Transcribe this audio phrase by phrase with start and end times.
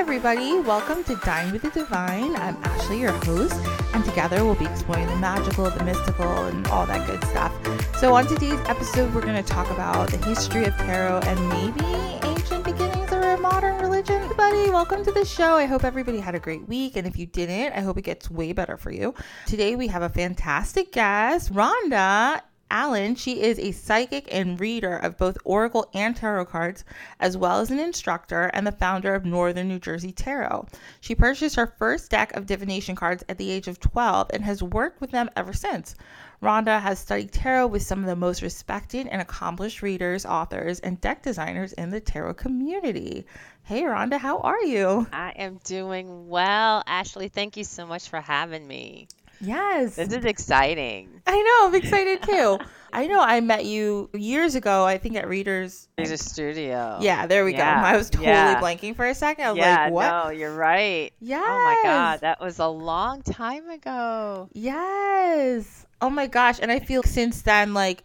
[0.00, 0.58] everybody.
[0.60, 2.34] Welcome to Dine with the Divine.
[2.36, 3.54] I'm Ashley, your host,
[3.92, 7.52] and together we'll be exploring the magical, the mystical, and all that good stuff.
[7.98, 11.84] So, on today's episode, we're going to talk about the history of tarot and maybe
[12.26, 14.22] ancient beginnings of a modern religion.
[14.22, 15.56] Everybody, welcome to the show.
[15.56, 18.30] I hope everybody had a great week, and if you didn't, I hope it gets
[18.30, 19.14] way better for you.
[19.44, 22.40] Today, we have a fantastic guest, Rhonda
[22.70, 23.16] Alin.
[23.16, 26.84] She is a psychic and reader of both Oracle and Tarot cards,
[27.18, 30.66] as well as an instructor and the founder of Northern New Jersey Tarot.
[31.00, 34.62] She purchased her first deck of divination cards at the age of 12 and has
[34.62, 35.94] worked with them ever since.
[36.42, 40.98] Rhonda has studied tarot with some of the most respected and accomplished readers, authors, and
[41.00, 43.26] deck designers in the tarot community.
[43.62, 45.06] Hey, Rhonda, how are you?
[45.12, 46.82] I am doing well.
[46.86, 49.06] Ashley, thank you so much for having me.
[49.40, 49.96] Yes.
[49.96, 51.22] This is exciting.
[51.26, 51.68] I know.
[51.68, 52.58] I'm excited too.
[52.92, 55.88] I know I met you years ago, I think at Readers.
[55.96, 56.98] Reader Studio.
[57.00, 57.86] Yeah, there we Yeah, go.
[57.86, 58.60] I was totally yeah.
[58.60, 59.44] blanking for a second.
[59.44, 60.10] I was yeah, like, what?
[60.24, 61.12] no, you're right.
[61.20, 61.42] Yes.
[61.46, 64.48] Oh my God, that was a long time ago.
[64.52, 65.86] Yes.
[66.00, 66.58] Oh my gosh.
[66.60, 68.02] And I feel since then, like,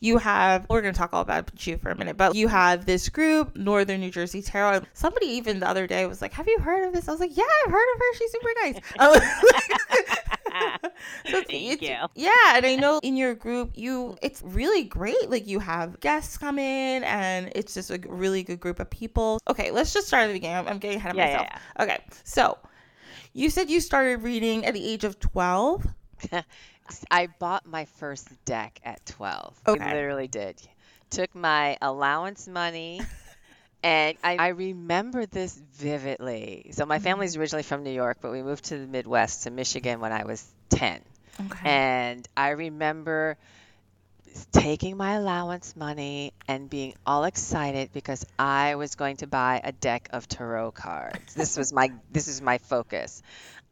[0.00, 2.86] you have, we're going to talk all about you for a minute, but you have
[2.86, 4.74] this group, Northern New Jersey Tarot.
[4.74, 7.08] And somebody even the other day was like, Have you heard of this?
[7.08, 8.14] I was like, Yeah, I've heard of her.
[8.14, 10.16] She's super nice.
[11.26, 12.08] So Thank it's- you.
[12.14, 12.56] Yeah.
[12.56, 15.28] And I know in your group, you, it's really great.
[15.30, 19.40] Like, you have guests come in, and it's just a really good group of people.
[19.48, 20.56] Okay, let's just start at the beginning.
[20.56, 21.60] I'm, I'm getting ahead of Yeah, yeah, myself.
[21.80, 21.98] Okay.
[22.24, 22.58] So,
[23.32, 25.86] you said you started reading at the age of 12.
[27.10, 29.60] I bought my first deck at 12.
[29.68, 29.84] Okay.
[29.84, 30.60] I literally did.
[31.10, 33.00] Took my allowance money.
[33.82, 36.70] And I, I remember this vividly.
[36.72, 37.04] So, my mm-hmm.
[37.04, 40.24] family's originally from New York, but we moved to the Midwest, to Michigan, when I
[40.24, 41.00] was 10.
[41.40, 41.70] Okay.
[41.70, 43.36] And I remember
[44.52, 49.72] taking my allowance money and being all excited because I was going to buy a
[49.72, 51.34] deck of tarot cards.
[51.34, 53.22] This was my this is my focus.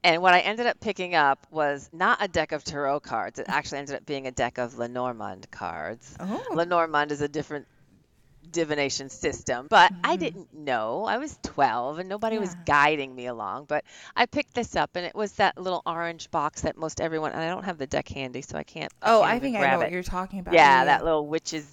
[0.05, 3.41] And what I ended up picking up was not a deck of tarot cards.
[3.41, 6.15] It actually ended up being a deck of Lenormand cards.
[6.21, 6.47] oh.
[6.53, 7.67] Lenormand is a different
[8.53, 10.19] divination system, but I Mhm.
[10.19, 11.05] didn't know.
[11.05, 13.85] I was 12 and nobody was guiding me along, but
[14.15, 17.41] I picked this up and it was that little orange box that most everyone and
[17.41, 19.75] I don't have the deck handy so I can't Oh, can't I think I know
[19.75, 19.79] it.
[19.79, 20.55] what you're talking about.
[20.55, 21.67] Yeah, that little witch's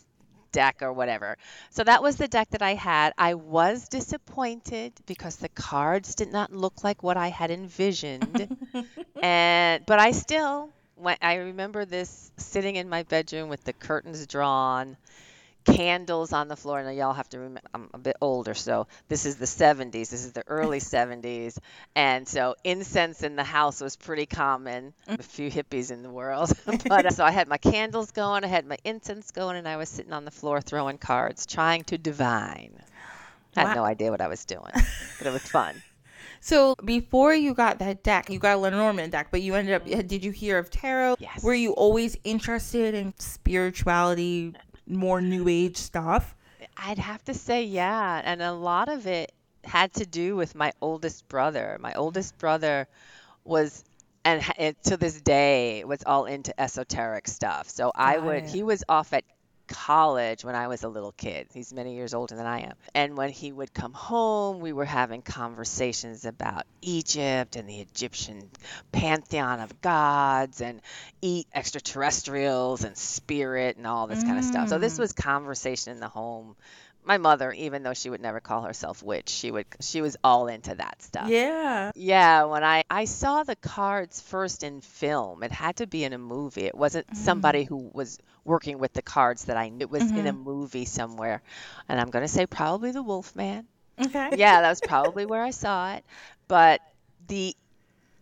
[0.51, 1.37] deck or whatever.
[1.71, 3.13] So that was the deck that I had.
[3.17, 8.49] I was disappointed because the cards did not look like what I had envisioned.
[9.21, 10.69] and but I still
[11.21, 14.95] I remember this sitting in my bedroom with the curtains drawn,
[15.63, 16.83] candles on the floor.
[16.83, 19.91] Now y'all have to remember, I'm a bit older, so this is the 70s.
[20.09, 21.57] This is the early 70s,
[21.95, 24.93] and so incense in the house was pretty common.
[25.07, 26.51] A few hippies in the world,
[26.87, 29.77] but uh, so I had my candles going, I had my incense going, and I
[29.77, 32.71] was sitting on the floor throwing cards, trying to divine.
[33.55, 33.73] I had Wow.
[33.75, 34.71] no idea what I was doing,
[35.17, 35.81] but it was fun.
[36.39, 39.85] So before you got that deck, you got a Lenormand deck, but you ended up.
[39.85, 41.15] Did you hear of tarot?
[41.19, 41.41] Yes.
[41.41, 44.53] Were you always interested in spirituality,
[44.87, 46.35] more New Age stuff?
[46.77, 48.21] I'd have to say, yeah.
[48.23, 49.31] And a lot of it
[49.63, 51.77] had to do with my oldest brother.
[51.79, 52.87] My oldest brother
[53.43, 53.83] was,
[54.25, 57.69] and, and to this day, was all into esoteric stuff.
[57.69, 58.49] So I Got would, it.
[58.49, 59.23] he was off at
[59.67, 61.47] college when I was a little kid.
[61.53, 62.73] He's many years older than I am.
[62.93, 68.49] And when he would come home, we were having conversations about Egypt and the Egyptian
[68.91, 70.81] pantheon of gods and
[71.21, 74.69] eat extraterrestrials and spirit and all this kind of stuff.
[74.69, 74.99] So this Mm.
[74.99, 76.55] was conversation in the home.
[77.03, 80.47] My mother, even though she would never call herself witch, she would she was all
[80.47, 81.33] into that stuff.
[81.33, 81.91] Yeah.
[81.93, 86.13] Yeah, when I I saw the cards first in film, it had to be in
[86.13, 86.65] a movie.
[86.65, 87.15] It wasn't Mm.
[87.15, 89.83] somebody who was working with the cards that I knew.
[89.83, 90.37] It was in a Mhm.
[90.37, 91.41] movie somewhere.
[91.87, 93.67] And I'm going to say probably The Wolfman.
[93.99, 94.29] Okay.
[94.37, 96.05] Yeah, that was probably where I saw it.
[96.47, 96.81] But
[97.27, 97.55] the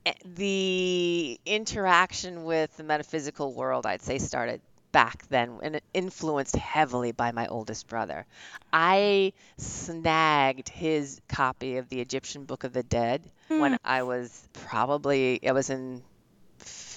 [0.05, 4.61] eh, the interaction with the metaphysical world, I'd say, started
[4.91, 8.25] back then and influenced heavily by my oldest brother.
[8.71, 13.59] I snagged his copy of the Egyptian Book of the Dead hmm.
[13.59, 16.01] when I was probably I was in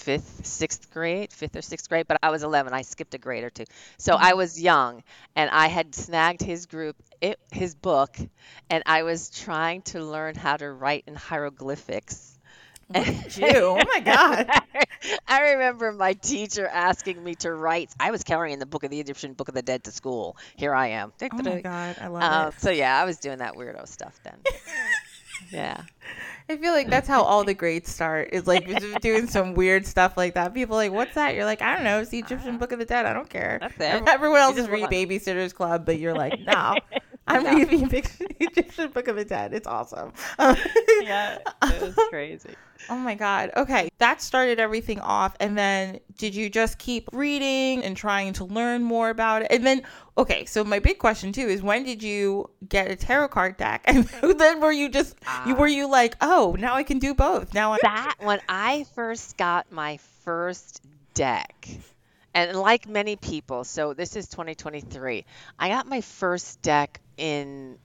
[0.05, 2.75] fifth, sixth grade, fifth or sixth grade, but I was 11.
[2.75, 3.64] I skipped a grade or two.
[3.97, 4.38] So I hmm.
[4.38, 5.02] was young
[5.35, 8.17] and I had snagged his group, it, his book,
[8.69, 12.33] and I was trying to learn how to write in hieroglyphics.
[13.36, 13.46] You.
[13.48, 14.48] Oh my God.
[15.28, 17.90] I remember my teacher asking me to write.
[17.98, 20.36] I was carrying the book of the Egyptian Book of the Dead to school.
[20.56, 21.12] Here I am.
[21.22, 21.96] Oh my God.
[22.00, 22.60] I love Um, it.
[22.60, 24.36] so yeah, I was doing that weirdo stuff then.
[25.50, 25.82] yeah.
[26.48, 28.31] I feel like that's how all the greats start.
[28.32, 28.66] Is like
[29.00, 30.52] doing some weird stuff like that.
[30.54, 31.34] People are like, what's that?
[31.34, 32.00] You're like, I don't know.
[32.00, 33.06] It's the Egyptian Book of the Dead.
[33.06, 33.58] I don't care.
[33.80, 36.76] Everyone else is reading Babysitter's Club, but you're like, no,
[37.26, 37.55] I'm No.
[37.55, 39.55] reading the Egyptian Book of the Dead.
[39.55, 40.12] It's awesome.
[40.38, 42.55] yeah, it was crazy.
[42.91, 43.50] Oh my God.
[43.56, 43.88] Okay.
[43.99, 45.35] That started everything off.
[45.41, 49.49] And then did you just keep reading and trying to learn more about it?
[49.50, 49.82] And then,
[50.19, 50.44] okay.
[50.44, 53.85] So my big question too is when did you get a tarot card deck?
[53.87, 54.05] And
[54.38, 55.17] then were you just,
[55.47, 55.71] you were ah.
[55.71, 57.55] you like, oh, now I can do both.
[57.55, 57.79] Now I.
[57.82, 60.82] that when I first got my first
[61.15, 61.69] deck,
[62.34, 65.25] and like many people, so this is 2023,
[65.58, 67.78] I got my first deck in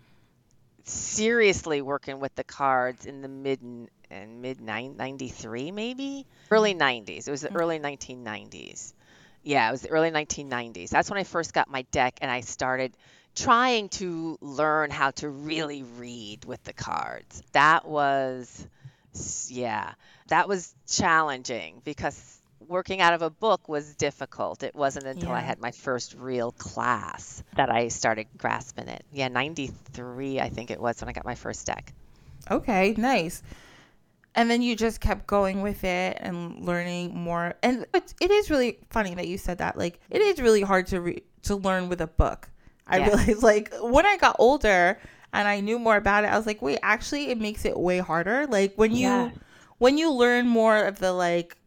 [0.84, 3.62] seriously working with the cards in the mid
[4.10, 6.26] and mid 93 maybe?
[6.50, 7.12] Early mm-hmm.
[7.12, 8.26] 90s it was the early mm-hmm.
[8.26, 8.94] 1990s
[9.44, 12.42] yeah it was the early 1990s that's when i first got my deck and i
[12.42, 12.92] started
[13.36, 17.42] trying to learn how to really read with the cards.
[17.54, 18.68] That was
[19.48, 19.94] yeah
[20.28, 22.39] that was challenging because
[22.70, 24.64] working out of a book was difficult.
[24.64, 29.04] It wasn't until I had my first real class that I started grasping it.
[29.12, 31.94] Yeah, 93, I think it was when I got my first deck.
[32.50, 32.94] Okay.
[32.98, 33.42] Nice.
[34.36, 37.56] And then you just kept going with it and learning more.
[37.64, 39.76] And it is really funny that you said that.
[39.78, 42.50] Like, it is really hard to re- to learn with a book.
[42.86, 43.08] I Yeah.
[43.08, 45.00] realized, like, when I got older
[45.34, 47.98] and I knew more about it, I was like, wait, actually, it makes it way
[48.00, 48.46] harder.
[48.48, 49.32] Like, when you Yeah.
[49.80, 51.58] when you learn more of the like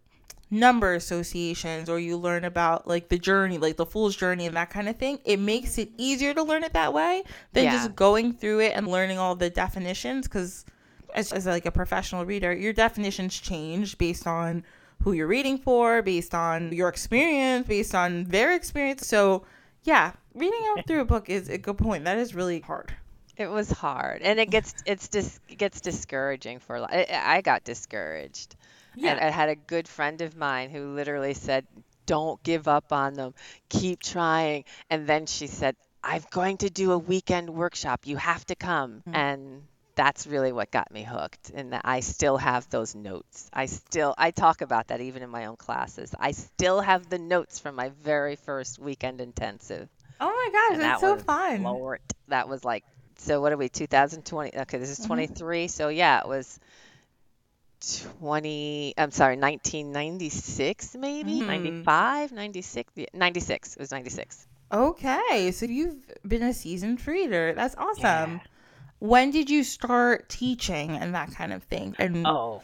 [0.52, 4.68] number associations or you learn about like the journey like the fool's journey and that
[4.70, 7.22] kind of thing it makes it easier to learn it that way
[7.54, 7.72] than Yeah.
[7.72, 10.66] just going through it and learning all the definitions because
[11.14, 14.62] as, as like a professional reader your definitions change based on
[15.02, 19.44] who you're reading for based on your experience based on their experience so
[19.84, 22.92] yeah reading out through a book is a good point that is really hard
[23.38, 26.92] It was hard, and it gets it's dis, gets discouraging for a lot.
[26.92, 27.06] I,
[27.36, 28.54] I got discouraged,
[28.96, 31.66] and I had a good friend of mine who literally said,
[32.06, 33.34] "Don't give up on them.
[33.68, 38.06] Keep trying." And then she said, "I'm going to do a weekend workshop.
[38.06, 39.14] You have to come." Hmm.
[39.14, 39.62] And
[39.94, 41.50] that's really what got me hooked.
[41.54, 43.50] And that I still have those notes.
[43.52, 46.14] I still I talk about that even in my own classes.
[46.18, 49.88] I still have the notes from my very first weekend intensive.
[50.20, 52.84] oh my gosh And that's that so fun Lord, that was like,
[53.18, 54.56] so what are we, 2020?
[54.56, 55.06] Okay, this is mm-hmm.
[55.08, 55.68] 23.
[55.68, 56.58] So yeah, it was
[58.20, 61.40] 20, I'm sorry, 1996 maybe?
[61.40, 61.46] Mhm.
[61.46, 62.92] 95, 96?
[63.12, 63.72] 96.
[63.74, 64.46] It was 96.
[64.72, 65.96] Okay, so you've
[66.26, 67.52] been a seasoned reader.
[67.54, 68.02] That's awesome.
[68.34, 68.38] Yeah.
[69.00, 71.94] When did you start teaching and that kind of thing?
[71.98, 72.62] And Oh,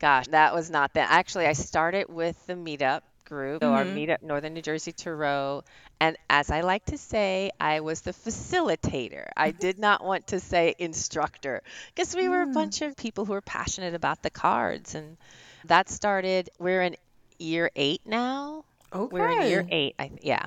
[0.00, 1.10] gosh, that was not that.
[1.10, 3.86] Actually, I started with the meetup group, so our Mhm.
[3.86, 5.62] meetup, Northern New Jersey Tarot.
[6.00, 9.28] And as I like to say, I was the facilitator.
[9.36, 11.62] I did not want to say instructor
[11.94, 12.52] because we were a Mm.
[12.52, 14.94] bunch of people who were passionate about the cards.
[14.94, 15.16] And
[15.64, 16.96] that started, we're in
[17.38, 18.64] year eight now.
[18.92, 20.46] okay, We're in year eight, I, yeah.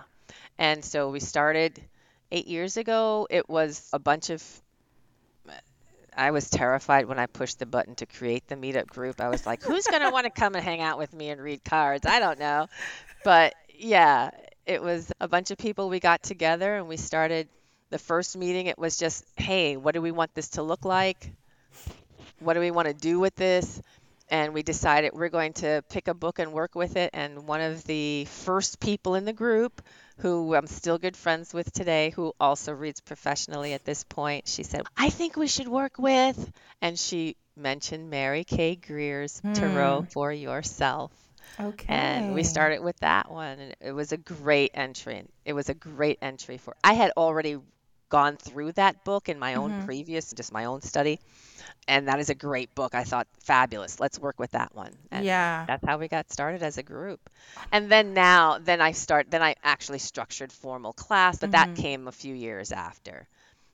[0.57, 1.81] And so we started
[2.31, 3.27] eight years ago.
[3.29, 4.43] It was a bunch of
[6.17, 9.21] I was terrified when I pushed the button to create the meetup group.
[9.21, 11.39] I was like, who's going to want to come and hang out with me and
[11.39, 12.05] read cards?
[12.05, 12.67] I don't know.
[13.23, 14.31] But yeah,
[14.65, 17.47] it was a bunch of people we got together and we started
[17.89, 18.65] the first meeting.
[18.65, 21.31] It was just, hey, what do we want this to look like?
[22.39, 23.81] What do we want to do with this?
[24.29, 27.11] And we decided we're going to pick a book and work with it.
[27.13, 29.81] And one of the first people in the group
[30.17, 34.47] who I'm still good friends with today, who also reads professionally at this point.
[34.47, 38.75] She said, I think we should work with, and she mentioned Mary K.
[38.75, 40.05] Greer's Tarot hmm.
[40.07, 41.11] for Yourself.
[41.59, 45.23] okay, And we started with that one, and it was a great entry.
[45.45, 46.75] It was a great entry for.
[46.83, 47.57] I had already
[48.09, 49.85] gone through that book in my own mm-hmm.
[49.85, 51.19] previous, just my own study,
[51.87, 52.95] and that is a great book.
[52.95, 53.99] I thought fabulous.
[53.99, 54.93] Let's work with that one.
[55.11, 55.65] And Yeah.
[55.67, 57.29] that's how we got started as a group.
[57.71, 59.29] And then now, then I start.
[59.31, 61.81] Then I actually structured formal class, but that mm-hmm.
[61.81, 63.27] came a few years after.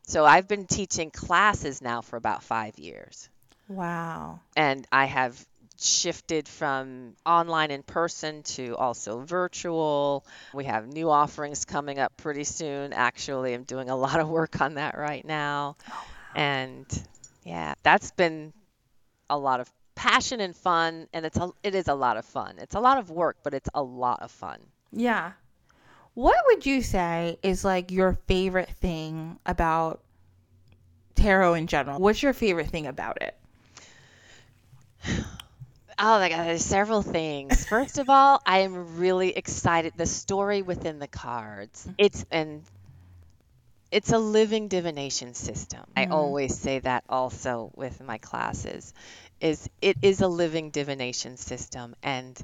[0.08, 3.30] So I've been teaching classes now for about five years
[3.68, 4.40] Wow.
[4.56, 5.46] and I have
[5.84, 10.26] shifted from online in person to also virtual.
[10.54, 12.94] We have new offerings coming up pretty soon.
[12.94, 15.76] Actually, I'm doing a lot of work on that right now.
[15.92, 16.86] Oh, and
[17.44, 18.54] yeah, that's been
[19.30, 22.56] a lot of passion and fun and it's a, it is a lot of fun.
[22.60, 24.60] It's a lot of work, but it's a lot of fun.
[24.92, 25.34] Yeah.
[26.14, 30.02] What would you say is like your favorite thing about
[31.16, 32.00] tarot in general?
[32.00, 33.36] What's your favorite thing about it?
[36.00, 37.66] Oh my God, there's several things.
[37.66, 39.94] First of all, I am really excited.
[39.96, 41.84] The story within the cards.
[41.84, 41.96] Mm-hmm.
[41.98, 42.64] It's and
[43.92, 45.82] it's a living divination system.
[45.96, 46.14] I mm-hmm.
[46.14, 48.94] always say that also with my classes.
[49.40, 52.44] Is it is a living divination system and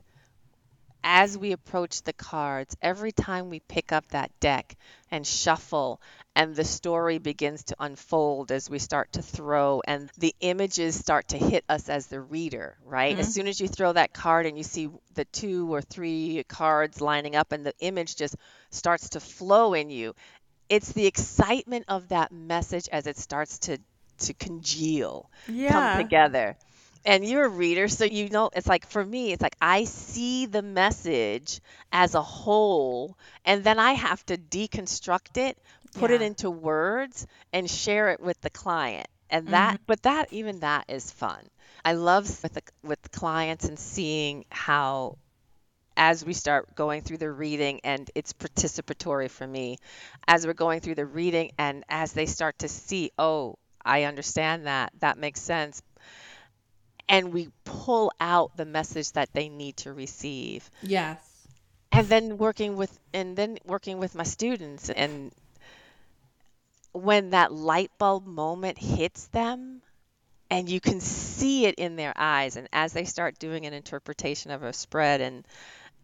[1.03, 4.75] as we approach the cards, every time we pick up that deck
[5.11, 6.01] and shuffle,
[6.39, 11.27] and the story begins to unfold as we start to throw, and the images start
[11.29, 13.17] to hit us as the reader, right?
[13.17, 13.19] Mhm.
[13.19, 17.01] As soon as you throw that card and you see the two or three cards
[17.01, 18.35] lining up, and the image just
[18.71, 20.13] starts to flow in you,
[20.69, 23.79] it's the excitement of that message as it starts to
[24.19, 25.29] to congeal
[25.67, 26.57] come together.
[27.05, 30.45] And you're a reader, so you know it's like for me, it's like I see
[30.45, 35.57] the message as a whole, and then I have to deconstruct it,
[35.93, 39.07] put it into words, and share it with the client.
[39.29, 39.85] And that, Mhm.
[39.85, 41.47] but that even that is fun.
[41.85, 45.17] I love with the, with the clients and seeing how
[45.97, 49.77] as we start going through the reading and it's participatory for me
[50.27, 54.65] as we're going through the reading and as they start to see oh i understand
[54.65, 55.81] that that makes sense
[57.09, 61.47] and we pull out the message that they need to receive Yes.
[61.91, 65.31] and then working with and then working with my students and
[66.91, 69.81] when that light bulb moment hits them
[70.49, 74.51] and you can see it in their eyes and as they start doing an interpretation
[74.51, 75.45] of a spread and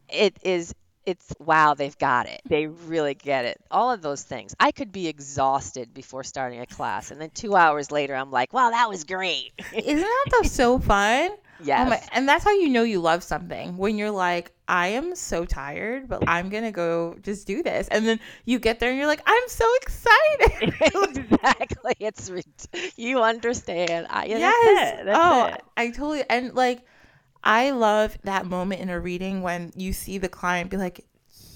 [0.09, 0.73] it is
[1.05, 2.41] it's wow they've got it.
[2.47, 3.61] They really get it.
[3.69, 4.55] All of those things.
[4.59, 8.53] I could be exhausted before starting a class and then two hours later i'm like
[8.53, 9.51] wow that was great.
[9.73, 11.31] Isn't that so fun?
[11.63, 14.87] Yes Oh my, and that's how you know you love something when you're like, I
[14.87, 18.89] am so tired, but I'm gonna go just do this, and then you get there
[18.89, 20.73] and you're like, I'm so excited.
[20.81, 22.31] exactly it's
[22.97, 24.75] you understand I, yeah, yes.
[24.75, 25.05] that's it.
[25.05, 25.61] That's oh, it.
[25.77, 26.81] I totally and like,
[27.43, 31.05] I love that moment in a reading when you see the client be like.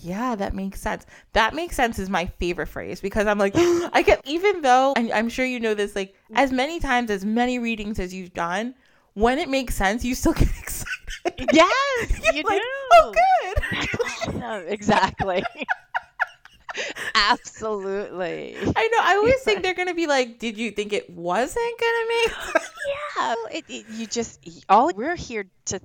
[0.01, 1.05] Yeah, that makes sense.
[1.33, 5.11] That makes sense is my favorite phrase because I'm like, I get, even though, and
[5.11, 8.75] I'm sure you know this, like, as many times, as many readings as you've done,
[9.13, 11.49] when it makes sense, you still get excited.
[11.53, 14.69] yes You're like, do oh, good.
[14.69, 15.43] Exactly
[17.15, 18.99] absolutely I know.
[19.01, 22.69] I always think they're gonna be like, "Did you think it wasn't gonna make?" sense?"
[23.17, 24.39] Yeah, it, it, you just
[24.69, 25.79] all we're here to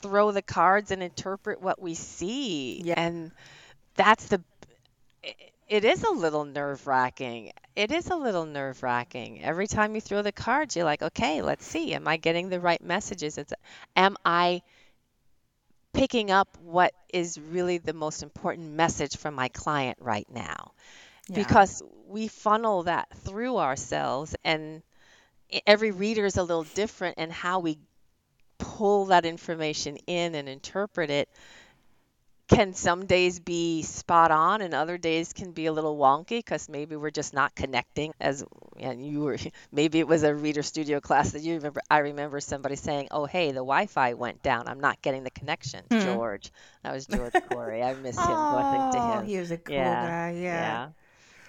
[0.00, 2.94] throw the cards and interpret what we see, Yeah.
[2.96, 3.30] and
[3.94, 4.42] that's the.
[5.72, 7.52] It, is a little nerve wracking.
[7.74, 9.42] It is a little nerve wracking.
[9.42, 11.94] Every time you throw the cards, you're like, okay, let's see.
[11.94, 13.38] Am I getting the right messages?
[13.38, 13.52] It's,
[13.96, 14.62] am I
[15.92, 20.72] picking up what is really the most important message from my client right now?
[21.32, 24.82] because we funnel that through ourselves and
[25.66, 27.78] every reader is a little different and how we
[28.58, 31.28] pull that information in and interpret it
[32.48, 36.68] can some days be spot on and other days can be a little wonky because
[36.68, 38.44] maybe we're just not connecting as
[38.78, 39.38] and you were
[39.72, 43.24] maybe it was a reader studio class that you remember i remember somebody saying oh
[43.26, 45.98] hey the wi-fi went down i'm not getting the connection Hmm.
[45.98, 46.50] george
[46.82, 49.96] that was george corey i miss him blessings to Oh, him he was a cool
[49.96, 50.30] Yeah, guy.
[50.32, 50.78] Yeah.
[50.80, 50.88] yeah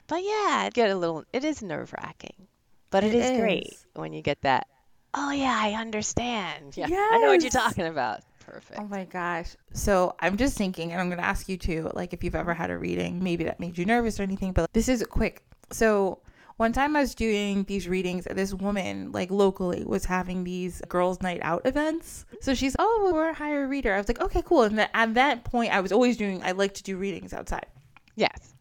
[0.08, 1.24] but yeah, it get a little.
[1.34, 2.48] It is nerve wracking,
[2.90, 4.68] but it It is great when you get that.
[5.14, 6.78] Oh yeah, I understand.
[6.78, 8.22] Yeah, I know what you're talking about.
[8.46, 8.80] Perfect.
[8.80, 9.56] Oh my gosh.
[9.74, 12.54] So I'm just thinking, and I'm going to ask you too, like if you've ever
[12.54, 15.44] had a reading, maybe that made you nervous or anything, but this is quick.
[15.72, 16.20] So
[16.58, 21.22] one time I was doing these readings, this woman, like locally, was having these girls'
[21.22, 22.26] night out events.
[22.42, 23.94] So she's, oh, well, we're a higher reader.
[23.94, 24.64] I was like, okay, cool.
[24.64, 27.66] And then at that point, I was always doing, I like to do readings outside.
[28.16, 28.53] Yes.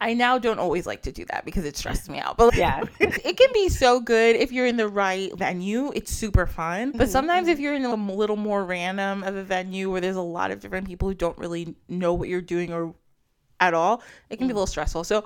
[0.00, 2.36] I now don't always like to do that because it stresses me out.
[2.36, 2.82] But Yeah.
[3.00, 5.92] it can be so good if you're in the right venue.
[5.94, 6.92] It's super fun.
[6.92, 10.16] But Mhm, sometimes if you're in a little more random of a venue where there's
[10.16, 12.94] a lot of different people who don't really know what you're doing or
[13.60, 15.04] at all, it can be a little stressful.
[15.04, 15.24] So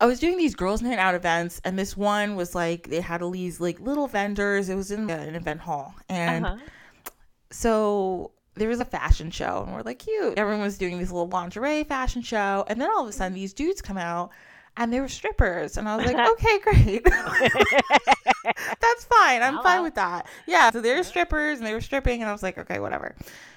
[0.00, 3.22] I was doing these girls' night out events, and this one was like they had
[3.22, 4.68] all these like little vendors.
[4.68, 6.56] It was in an event hall, and Uh-huh.
[7.50, 10.38] so there was a fashion show and we're like cute.
[10.38, 13.52] Everyone was doing this little lingerie fashion show and then all of a sudden these
[13.52, 14.30] dudes come out
[14.76, 17.04] and they were strippers and i was like okay great.
[18.44, 19.42] That's fine.
[19.42, 19.82] I'm fine oh.
[19.84, 20.26] with that.
[20.46, 23.14] Yeah so they were strippers and they were stripping and i was like okay whatever.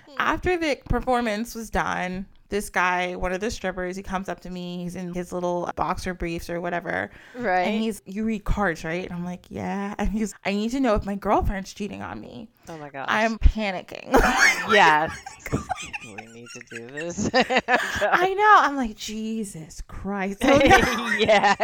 [0.08, 0.16] Hmm.
[0.18, 4.50] After the performance was done this guy one of the strippers he comes up to
[4.50, 7.62] me he's in his little boxer briefs or whatever Right.
[7.62, 10.80] and he's you read cards right and i'm like yeah and he's i need to
[10.80, 13.08] know if my girlfriend's cheating on me oh my gosh.
[13.10, 14.12] i'm panicking
[14.72, 15.12] yeah.
[16.04, 17.30] we need to do this.
[17.34, 18.56] I know.
[18.58, 20.42] I'm like, Jesus Christ.
[20.42, 21.56] So now, yeah.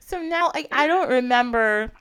[0.00, 1.92] so now I don't remember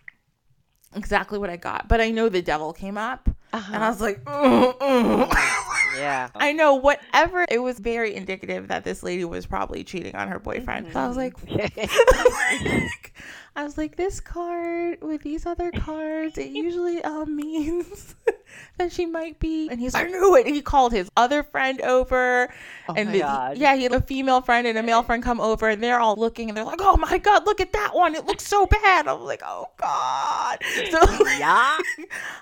[0.96, 3.30] exactly what I got, but I know the devil came up.
[3.54, 5.34] And I was like, "Mm, mm."
[5.96, 6.30] Yeah.
[6.34, 7.46] I know whatever.
[7.50, 10.92] It was very indicative that this lady was probably cheating on her boyfriend.
[10.92, 11.36] So I was like,
[13.56, 18.16] I was like, this card with these other cards, it usually um means
[18.80, 19.70] that she might be.
[19.70, 20.48] And he's like, I knew it.
[20.48, 22.52] And he called his other friend over,
[22.90, 23.58] Oh and my the- God.
[23.58, 26.16] yeah, he had a female friend and a male friend come over, and they're all
[26.16, 28.16] looking, and they're like, oh my god, look at that one.
[28.16, 29.08] It looks so bad.
[29.08, 30.60] I'm like, oh god.
[30.92, 31.00] So
[31.38, 31.78] yeah.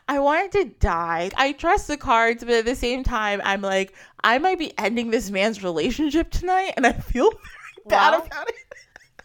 [0.08, 1.30] I wanted to die.
[1.36, 5.12] I trust the cards, but at the same time, I'm like, I might be ending
[5.12, 7.42] this man's relationship tonight, and I feel very
[7.88, 8.56] bad about it.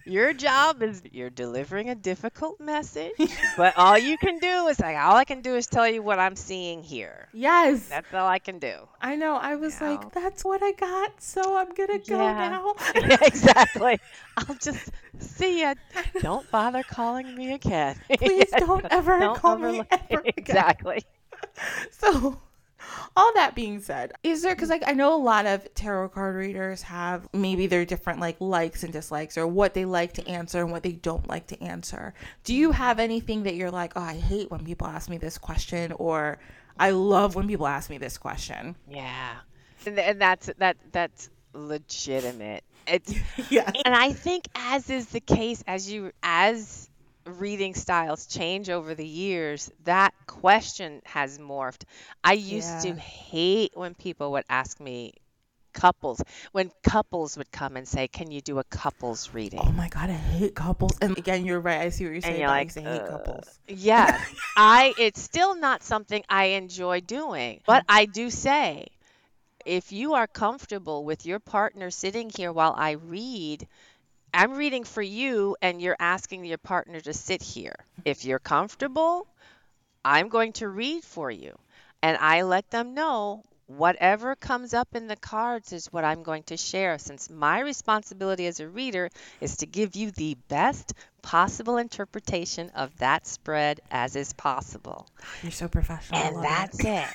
[0.07, 3.13] Your job is you're delivering a difficult message,
[3.57, 6.21] but all you can do is like all I can do is tell you what
[6.21, 7.29] I'm seeing here.
[7.33, 8.75] Yes, That's all I can do.
[9.01, 9.35] I know.
[9.35, 9.91] I was Yeah.
[9.91, 12.49] like, that's what I got, so I'm gonna go Yeah.
[12.49, 12.75] now.
[12.95, 13.99] Yeah, exactly.
[14.37, 15.75] I'll just see ya.
[16.21, 17.97] Don't bother calling me again.
[18.19, 20.33] Please don't ever Don't call me overlook- ever again.
[20.37, 21.03] Exactly.
[21.91, 22.41] So,
[23.15, 24.73] all that being said, is there because mm.
[24.73, 28.83] like I know a lot of tarot card readers have maybe their different like likes
[28.83, 32.15] and dislikes or what they like to answer and what they don't like to answer.
[32.45, 35.39] Do you have anything that you're like, oh, I hate when people ask me this
[35.39, 36.39] question, or
[36.79, 38.77] I love when people ask me this question?
[38.89, 39.37] Yeah.
[39.85, 42.65] And, and that's that that's legitimate.
[42.87, 43.15] It's
[43.51, 43.73] Yes.
[43.85, 46.89] and I think as is the case as you as
[47.27, 51.85] reading styles change over the years, that question has morphed.
[52.25, 55.15] I used to hate when people would ask me
[55.73, 59.89] couples when couples would come and say, "Can you do a couples reading?" Oh my
[59.89, 60.99] god, I hate couples.
[61.01, 61.81] And again, you're right.
[61.81, 62.41] I see what you're saying.
[62.41, 63.59] you're I like, used to hate "Uh, couples.
[63.69, 64.95] Yes, I.
[64.97, 68.89] It's still not something I enjoy doing, but I do say,
[69.67, 73.67] if you are comfortable with your partner sitting here while I read,
[74.37, 77.75] I'm reading for you, and you're asking your partner to sit here.
[78.05, 79.27] If you're comfortable,
[80.05, 81.59] I'm going to read for you,
[82.03, 83.45] and I let them know.
[83.67, 88.47] Whatever comes up in the cards is what I'm going to share, since my responsibility
[88.47, 89.09] as a reader
[89.41, 95.09] is to give you the best possible interpretation of that spread as is possible.
[95.43, 96.21] You're so professional.
[96.21, 96.87] And that's it.
[96.87, 97.09] it.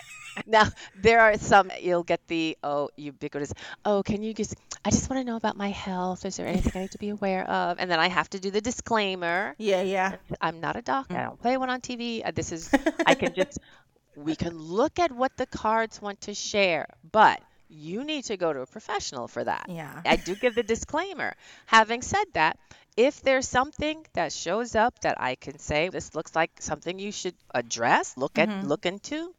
[0.45, 3.53] Now, there are some, you'll get the, oh, ubiquitous,
[3.85, 6.25] oh, can you just, I just want to know about my health.
[6.25, 7.77] Is there anything I need to be aware of?
[7.79, 9.55] And then I have to do the disclaimer.
[9.57, 10.15] Yeah, yeah.
[10.41, 11.15] I'm not a doctor.
[11.17, 12.21] I don't play one on TV.
[12.25, 12.69] Uh, This is,
[13.05, 13.59] I can just,
[14.15, 18.51] we can look at what the cards want to share, but you need to go
[18.51, 19.65] to a professional for that.
[19.69, 20.01] Yeah.
[20.05, 21.33] I do give the disclaimer.
[21.67, 22.57] Having said that,
[22.97, 27.11] if there's something that shows up that I can say this looks like something you
[27.11, 28.63] should address, look at, Mhm.
[28.67, 29.33] look into,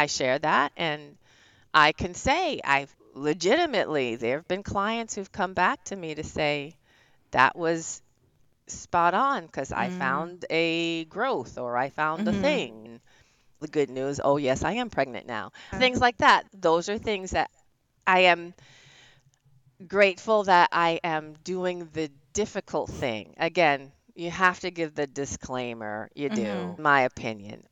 [0.00, 1.16] I share that and
[1.74, 6.24] I can say I've legitimately there have been clients who've come back to me to
[6.24, 6.76] say
[7.32, 8.02] that was
[8.68, 9.90] spot on because I Mm.
[9.90, 12.34] found a growth or I found a Mhm.
[12.34, 13.00] thing.
[13.60, 15.52] The good news, oh yes, I am pregnant now.
[15.72, 15.86] Okay.
[15.86, 16.44] Things like that.
[16.52, 17.50] Those are things that
[18.06, 18.54] I am
[19.86, 23.34] grateful that I am doing the difficult thing.
[23.38, 26.10] Again, you have to give the disclaimer.
[26.14, 26.78] You do, Mhm.
[26.78, 27.64] my opinion,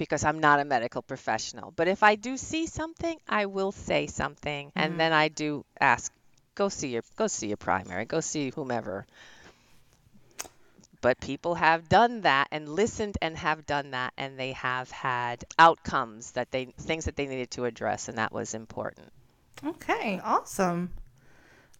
[0.00, 1.72] because I'm not a medical professional.
[1.76, 4.72] But if I do see something, I will say something, Mhm.
[4.74, 6.10] and then I do ask,
[6.54, 9.06] go see your go see your primary, go see whomever.
[11.02, 15.44] But people have done that and listened and have done that, and they have had
[15.58, 19.12] outcomes that they things that they needed to address, and that was important.
[19.64, 20.92] Okay, awesome.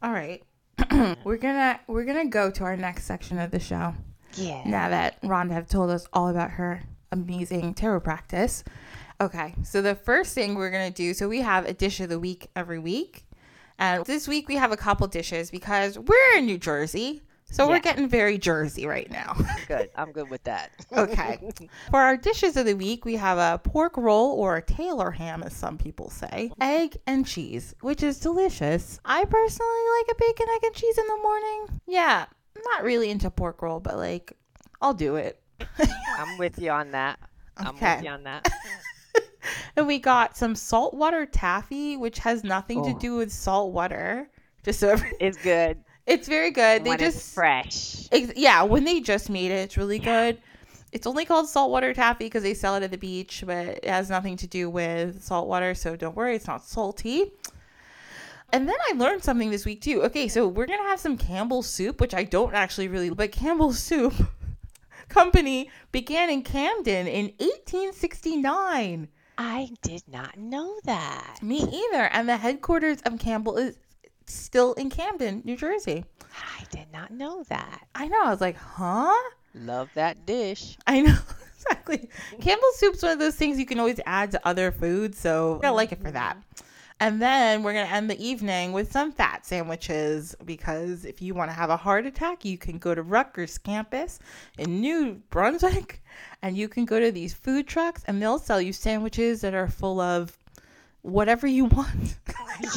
[0.03, 0.43] All right.
[1.25, 3.95] we're gonna we're gonna go to our next section of the show.
[4.35, 4.63] Yeah.
[4.67, 8.65] Now that Rhonda have told us all about her amazing tarot practice.
[9.21, 12.19] Okay, so the first thing we're gonna do, so we have a dish of the
[12.19, 13.27] week every week.
[13.79, 17.23] And this week we have a couple dishes because we're in New Jersey.
[17.53, 19.37] So we're getting very Jersey right now.
[19.67, 19.91] Good.
[19.97, 20.71] I'm good with that.
[20.97, 21.39] Okay.
[21.91, 25.43] For our dishes of the week, we have a pork roll or a Taylor ham,
[25.43, 29.01] as some people say, egg and cheese, which is delicious.
[29.05, 31.81] I personally like a bacon, egg, and cheese in the morning.
[31.87, 34.37] Yeah, I'm not really into pork roll, but like,
[34.81, 35.40] I'll do it.
[36.19, 37.19] I'm with you on that.
[37.57, 37.97] I'm Okay.
[37.97, 38.49] with you on that.
[39.77, 42.99] And we got some saltwater taffy, which has nothing to Oh.
[42.99, 44.29] do with salt water.
[44.65, 45.79] Just so every- It's good.
[46.07, 46.85] it's very good.
[46.85, 48.09] They just it's fresh.
[48.37, 50.39] Yeah, when they just made it, it's really good.
[50.93, 54.11] It's only called saltwater taffy because they sell it at the beach, but it has
[54.11, 57.33] nothing to do with saltwater, so don't worry, it's not salty.
[58.53, 60.03] And then I learned something this week too.
[60.03, 63.79] Okay, so we're gonna have some Campbell's soup, which I don't actually really, but Campbell's
[63.79, 64.13] Soup
[65.11, 69.09] Company began in Camden in 1869.
[69.37, 71.39] I did not know that.
[71.43, 72.05] Me either.
[72.05, 73.77] And the headquarters of Campbell is
[74.27, 76.05] still in Camden, New Jersey.
[76.33, 77.87] I did not know that.
[77.95, 78.23] I know.
[78.25, 79.13] I was like, huh?
[79.55, 80.79] Love that dish.
[80.87, 81.19] I know.
[81.57, 82.09] exactly.
[82.41, 85.71] Campbell's soup's one of those things you can always add to other foods, so I
[85.71, 86.37] like it for that.
[86.37, 86.67] Mm-hmm.
[87.01, 91.33] And then we're going to end the evening with some fat sandwiches because if you
[91.33, 94.19] want to have a heart attack, you can go to Rutgers campus
[94.59, 96.03] in New Brunswick
[96.43, 99.67] and you can go to these food trucks and they'll sell you sandwiches that are
[99.67, 100.37] full of
[101.03, 102.19] whatever you want.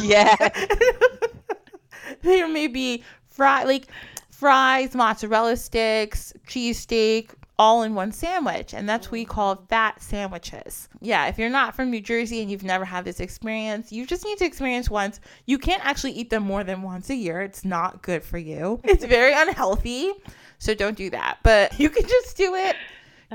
[0.01, 0.33] Yeah.
[2.21, 3.87] there may be fry like
[4.29, 8.73] fries, mozzarella sticks, cheesesteak, all in one sandwich.
[8.73, 10.89] And that's what we call fat sandwiches.
[11.01, 14.25] Yeah, if you're not from New Jersey and you've never had this experience, you just
[14.25, 15.19] need to experience once.
[15.45, 17.41] You can't actually eat them more than once a year.
[17.41, 18.81] It's not good for you.
[18.93, 20.11] It's very unhealthy.
[20.59, 21.39] So don't do that.
[21.43, 22.75] But you can just do it.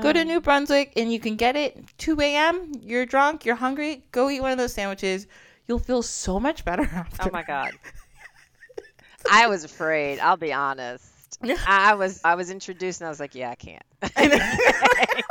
[0.01, 2.71] Go to um, New Brunswick and you can get it 2 a.m.
[2.81, 5.27] You're drunk, you're hungry, go eat one of those sandwiches.
[5.67, 7.27] You'll feel so much better after.
[7.27, 7.71] Oh my god.
[9.31, 10.19] I was afraid.
[10.19, 11.08] I'll be honest.
[11.67, 13.83] I was I was introduced and I was like, yeah, I can't.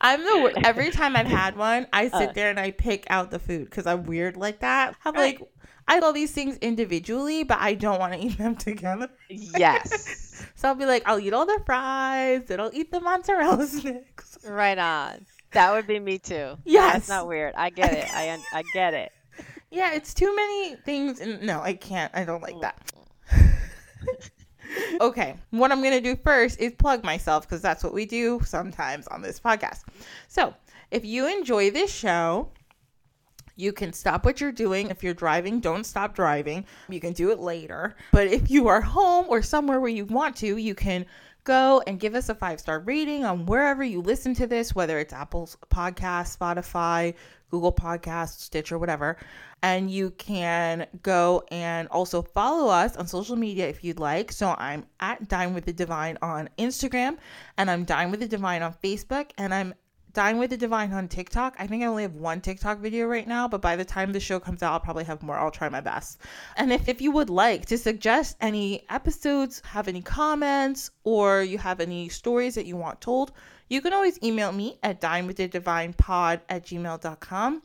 [0.00, 2.32] I'm the wor- every time I've had one, I sit Uh.
[2.32, 4.96] there and I pick out the food because I'm weird like that.
[5.04, 5.40] I'm like,
[5.86, 9.08] I love these things individually, but I don't want to eat them together.
[9.28, 10.26] yes.
[10.54, 14.38] So I'll be like, I'll eat all the fries, and I'll eat the mozzarella sticks.
[14.46, 15.24] Right on.
[15.52, 16.56] That would be me too.
[16.66, 16.92] Yes.
[16.94, 17.54] That's not weird.
[17.56, 18.06] I get it.
[18.12, 19.10] I I get it.
[19.70, 22.14] Yeah, it's too many things, and no, I can't.
[22.14, 22.78] I don't like that.
[25.00, 29.06] okay, what I'm gonna do first is plug myself because that's what we do sometimes
[29.08, 29.82] on this podcast.
[30.28, 30.54] So,
[30.90, 32.50] if you enjoy this show,
[33.56, 34.88] you can stop what you're doing.
[34.88, 36.64] If you're driving, don't stop driving.
[36.88, 37.94] You can do it later.
[38.10, 41.04] But if you are home or somewhere where you want to, you can
[41.44, 44.98] go and give us a five star rating on wherever you listen to this, whether
[44.98, 47.14] it's Apple's podcast, Spotify,
[47.50, 49.16] Google Podcasts, Stitcher, whatever.
[49.62, 54.32] And you can go and also follow us on social media if you'd like.
[54.32, 57.18] So I'm at Dine with the Divine on Instagram,
[57.58, 59.74] and I'm Dine with the Divine on Facebook, and I'm
[60.12, 61.54] Dine with the Divine on TikTok.
[61.58, 64.18] I think I only have one TikTok video right now, but by the time the
[64.18, 65.38] show comes out, I'll probably have more.
[65.38, 66.18] I'll try my best.
[66.56, 71.58] And if, if you would like to suggest any episodes, have any comments, or you
[71.58, 73.30] have any stories that you want told,
[73.70, 77.62] you can always email me at dinewiththedivinepod at gmail.com.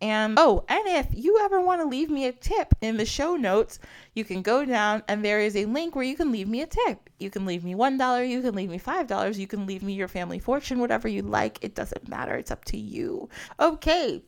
[0.00, 3.34] And oh, and if you ever want to leave me a tip in the show
[3.34, 3.80] notes,
[4.14, 6.66] you can go down and there is a link where you can leave me a
[6.66, 7.10] tip.
[7.18, 10.06] You can leave me $1, you can leave me $5, you can leave me your
[10.06, 11.58] family fortune, whatever you like.
[11.62, 12.36] It doesn't matter.
[12.36, 13.28] It's up to you.
[13.58, 14.22] Okay.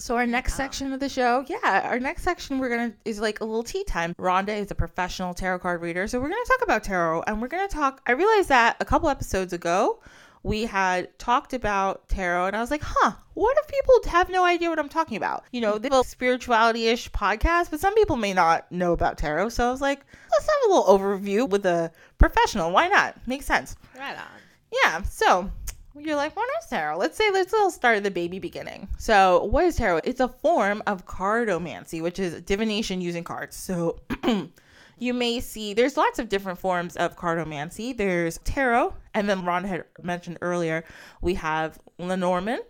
[0.00, 3.40] So our next section of the show, yeah, our next section we're gonna is like
[3.40, 4.14] a little tea time.
[4.14, 7.48] Rhonda is a professional tarot card reader, so we're gonna talk about tarot, and we're
[7.48, 8.00] gonna talk.
[8.06, 10.00] I realized that a couple episodes ago,
[10.42, 14.42] we had talked about tarot, and I was like, huh, what if people have no
[14.42, 15.44] idea what I'm talking about?
[15.52, 19.50] You know, this spirituality ish podcast, but some people may not know about tarot.
[19.50, 20.00] So I was like,
[20.32, 22.70] let's have a little overview with a professional.
[22.72, 23.16] Why not?
[23.26, 23.76] Makes sense.
[23.98, 24.40] Right on.
[24.82, 25.02] Yeah.
[25.02, 25.50] So
[25.98, 26.98] you're like, what is tarot?
[26.98, 28.88] Let's say let's all start at the baby beginning.
[28.98, 30.00] So what is tarot?
[30.04, 33.56] It's a form of cartomancy, which is divination using cards.
[33.56, 34.00] So
[34.98, 37.96] you may see there's lots of different forms of cartomancy.
[37.96, 40.84] There's tarot, and then Ron had mentioned earlier
[41.20, 42.62] we have Lenormand,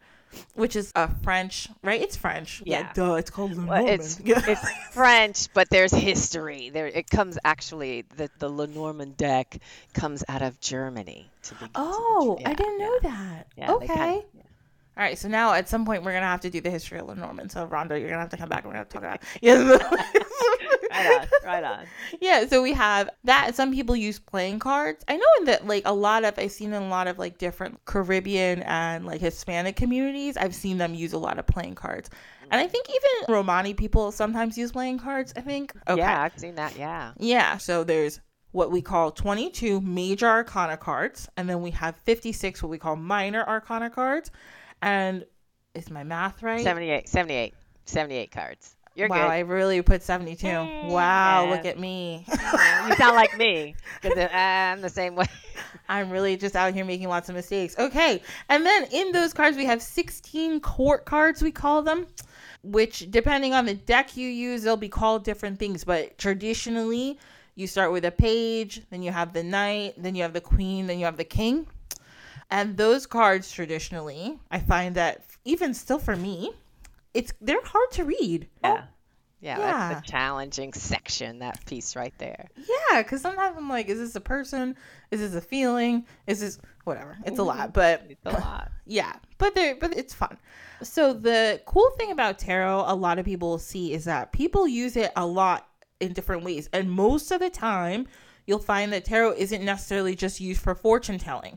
[0.55, 2.01] which is a French, right?
[2.01, 2.63] It's French.
[2.65, 2.93] Yeah.
[2.95, 3.15] duh.
[3.15, 3.85] It's called Lenormand.
[3.85, 6.71] Well, it's it's French, but there's history.
[6.71, 9.59] There, it comes actually the the Lenormand deck
[9.95, 11.31] comes out of Germany.
[11.45, 12.39] To be, to be oh.
[12.45, 12.87] I didn't yeah.
[12.87, 13.47] know that.
[13.57, 13.87] Yeah, they okay.
[13.87, 14.43] kinda- yeah.
[14.97, 17.07] All right, so now at some point we're gonna have to do the history of
[17.07, 17.51] Lenormand.
[17.53, 18.65] So Rhonda, you're gonna have to come back.
[18.65, 19.81] and We're gonna talk about yes.
[20.91, 21.87] Right on, right on.
[22.21, 22.47] yeah.
[22.47, 23.55] So we have that.
[23.55, 25.05] Some people use playing cards.
[25.09, 27.39] I know in that like a lot of I've seen in a lot of like
[27.39, 30.37] different Caribbean and like Hispanic communities.
[30.37, 32.11] I've seen them use a lot of playing cards,
[32.51, 35.33] and I think even Romani people sometimes use playing cards.
[35.37, 35.73] I think.
[35.89, 36.01] Okay.
[36.01, 36.77] Yeah, I've seen that.
[36.77, 37.13] Yeah.
[37.19, 38.21] Yeah, so there's
[38.53, 42.97] what we call 22 major arcana cards, and then we have 56 what we call
[42.97, 44.31] minor arcana cards.
[44.83, 45.25] And
[45.75, 46.63] is my math right?
[46.63, 48.77] 78, 78, 78 cards.
[48.97, 50.47] You're wow, I really put 72.
[50.47, 51.51] Wow, Yeah.
[51.51, 52.25] look at me.
[52.29, 55.27] you sound like me because I'm the same way.
[55.89, 57.79] I'm really just out here making lots of mistakes.
[57.79, 62.07] Okay, and then in those cards, we have 16 court cards, we call them,
[62.63, 65.85] which depending on the deck you use, they'll be called different things.
[65.85, 67.19] But traditionally,
[67.55, 70.89] you start with a page, then you have the knight, then you have the queen,
[70.89, 71.67] then you have the king.
[72.51, 76.53] And those cards traditionally, I find that even still for me,
[77.15, 78.49] it's they're hard to read.
[78.63, 78.85] Yeah.
[79.43, 79.89] Yeah, Yeah.
[79.89, 82.49] that's the challenging section, that piece right there.
[82.57, 84.77] Yeah, because sometimes I'm like, is this a person?
[85.11, 86.05] Is this a feeling?
[86.27, 87.17] Is this whatever?
[87.25, 88.71] It's a lot, but It's a lot.
[88.87, 90.37] yeah, but they but it's fun.
[90.83, 94.97] So the cool thing about tarot, a lot of people see is that people use
[94.97, 95.69] it a lot
[96.01, 98.07] in different ways, and most of the time,
[98.47, 101.57] you'll find that tarot isn't necessarily just used for fortune telling.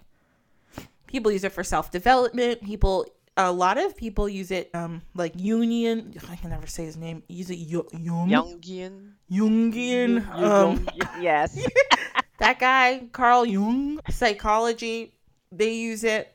[1.13, 2.63] People use it for self development.
[2.63, 3.05] People,
[3.37, 6.11] a lot of people use it, um, like Union.
[6.27, 7.21] I can never say his name.
[7.27, 7.85] Use it Jung.
[7.93, 9.11] Jungian.
[9.31, 10.27] Jungian.
[10.33, 10.89] Um,
[11.21, 11.63] yes.
[12.39, 15.13] that guy, Carl Jung, psychology.
[15.51, 16.33] They use it.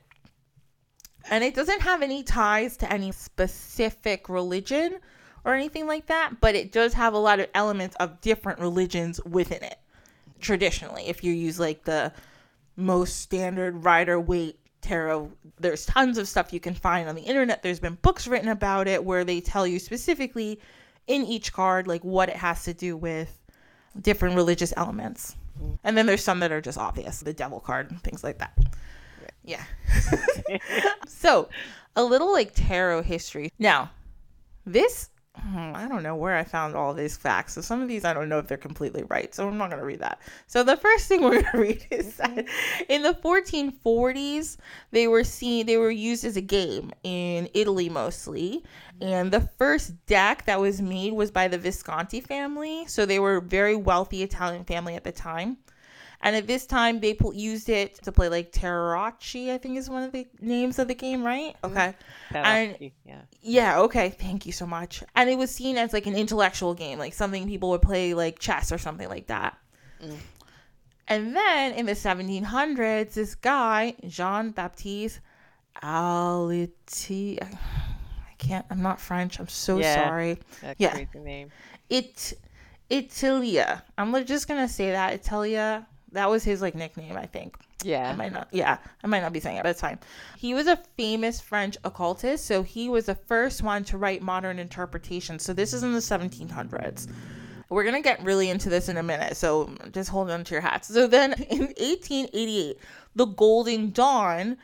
[1.28, 5.00] And it doesn't have any ties to any specific religion
[5.44, 9.20] or anything like that, but it does have a lot of elements of different religions
[9.24, 9.78] within it.
[10.38, 12.12] Traditionally, if you use like the
[12.76, 17.62] most standard Rider Waite tarot, there's tons of stuff you can find on the internet.
[17.62, 20.60] There's been books written about it where they tell you specifically
[21.06, 23.38] in each card like what it has to do with
[24.00, 25.36] different religious elements.
[25.58, 25.74] Mm-hmm.
[25.84, 28.56] And then there's some that are just obvious, the devil card and things like that.
[29.44, 29.64] Yeah.
[31.08, 31.48] so,
[31.96, 33.50] a little like tarot history.
[33.58, 33.90] Now,
[34.66, 35.10] this
[35.40, 37.54] Hmm, I don't know where I found all these facts.
[37.54, 39.34] So some of these I don't know if they're completely right.
[39.34, 40.20] So I'm not going to read that.
[40.46, 42.36] So the first thing we're going to read is mm-hmm.
[42.36, 42.46] that
[42.88, 44.56] in the 1440s
[44.90, 48.64] they were seen they were used as a game in Italy mostly.
[49.00, 49.12] Mm-hmm.
[49.12, 52.86] And the first deck that was made was by the Visconti family.
[52.86, 55.58] So they were a very wealthy Italian family at the time.
[56.20, 60.02] And at this time, they used it to play like Tarocchi, I think is one
[60.02, 61.54] of the names of the game, right?
[61.62, 61.94] Okay.
[62.34, 63.20] And yeah.
[63.40, 64.10] yeah, okay.
[64.10, 65.04] Thank you so much.
[65.14, 68.40] And it was seen as like an intellectual game, like something people would play like
[68.40, 69.56] chess or something like that.
[70.02, 70.16] Mm.
[71.06, 75.20] And then in the 1700s, this guy, Jean Baptiste
[75.82, 79.38] Alliette, I can't, I'm not French.
[79.38, 79.94] I'm so Yeah.
[79.94, 80.38] sorry.
[80.78, 80.98] Yeah.
[81.88, 82.32] It,
[82.90, 83.84] Italia.
[83.96, 85.86] I'm just gonna say that Italia.
[86.12, 87.56] That was his like nickname, I think.
[87.82, 88.10] Yeah.
[88.10, 88.48] I might not.
[88.50, 89.98] Yeah, I might not be saying it, but it's fine.
[90.36, 94.58] He was a famous French occultist, so he was the first one to write modern
[94.58, 95.42] interpretations.
[95.44, 97.08] So this is in the 1700s.
[97.70, 100.62] We're gonna get really into this in a minute, so just hold on to your
[100.62, 100.88] hats.
[100.88, 102.78] So then, in 1888,
[103.14, 104.56] the Golden Dawn,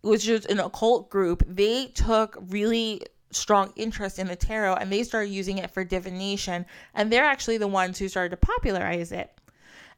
[0.00, 5.02] which is an occult group, they took really strong interest in the tarot and they
[5.02, 9.35] started using it for divination, and they're actually the ones who started to popularize it.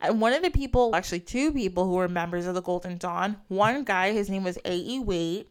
[0.00, 3.36] And one of the people, actually two people who were members of the Golden Dawn,
[3.48, 5.00] one guy, his name was A.E.
[5.00, 5.48] Waite,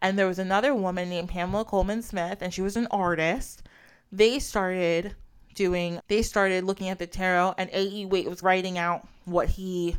[0.00, 3.64] and there was another woman named Pamela Colman Smith, and she was an artist.
[4.12, 5.16] They started
[5.54, 8.06] doing, they started looking at the tarot, and A.E.
[8.06, 9.96] Waite was writing out what he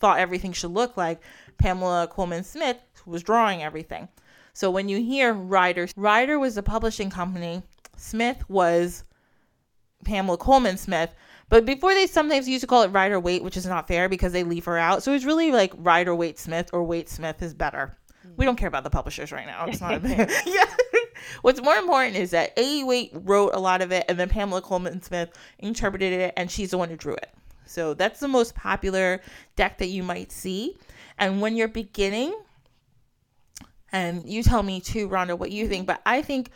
[0.00, 1.20] thought everything should look like.
[1.58, 4.08] Pamela Colman Smith was drawing everything.
[4.52, 7.62] So when you hear Rider, Rider was the publishing company,
[7.96, 9.04] Smith was
[10.04, 11.14] Pamela Colman Smith.
[11.48, 14.32] But before they sometimes used to call it Rider Waite, which is not fair because
[14.32, 15.02] they leave her out.
[15.02, 17.96] So it's really like Rider Waite Smith or Waite Smith is better.
[18.36, 19.66] We don't care about the publishers right now.
[19.66, 20.08] It's not a
[20.46, 20.64] yeah.
[21.42, 22.84] What's more important is that A.
[22.84, 26.70] Waite wrote a lot of it, and then Pamela Colman Smith interpreted it, and she's
[26.70, 27.32] the one who drew it.
[27.64, 29.20] So that's the most popular
[29.54, 30.76] deck that you might see.
[31.18, 32.34] And when you're beginning,
[33.92, 36.50] and you tell me too, Rhonda, what you think, but I think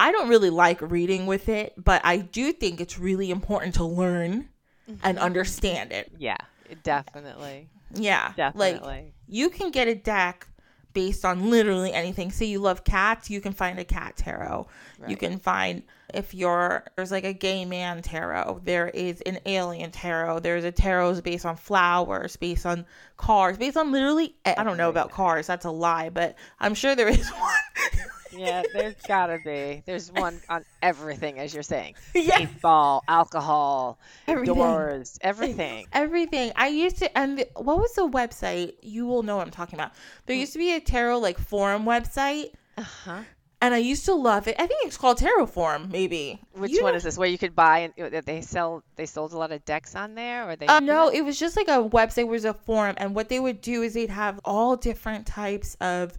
[0.00, 3.84] I don't really like reading with it, but I do think it's really important to
[3.84, 4.48] learn
[4.88, 5.18] and mm-hmm.
[5.18, 6.10] understand it.
[6.16, 6.38] Yeah.
[6.82, 7.68] Definitely.
[7.92, 8.32] Yeah.
[8.54, 9.12] Like Definitely.
[9.28, 10.48] you can get a deck
[10.94, 12.32] based on literally anything.
[12.32, 14.68] Say you love cats, you can find a cat tarot.
[15.06, 15.82] You can find
[16.14, 18.62] if you're there's like a gay man tarot.
[18.64, 20.40] There is an alien tarot.
[20.40, 22.86] There's a tarot based on flowers, based on
[23.18, 25.46] cars, based on literally I don't know about cars.
[25.46, 28.10] That's a lie, but I'm sure there is one.
[28.32, 29.82] Yeah, there's gotta be.
[29.86, 31.94] There's one on everything, as you're saying.
[32.14, 32.38] yeah.
[32.38, 34.54] Baseball, alcohol, Everything.
[34.54, 35.86] doors, everything.
[35.92, 36.52] Everything.
[36.56, 38.74] I used to, and the, what was the website?
[38.82, 39.92] You will know what I'm talking about.
[40.26, 43.20] There used to be a tarot like forum website, Uh huh.
[43.62, 44.56] and I used to love it.
[44.58, 46.40] I think it's called Tarot Forum, maybe.
[46.52, 47.18] Which You one know- is this?
[47.18, 48.82] Where you could buy and they sell?
[48.96, 50.66] They sold a lot of decks on there, or they?
[50.66, 53.60] Uh, no, it was just like a website was a forum, and what they would
[53.60, 56.18] do is they'd have all different types of.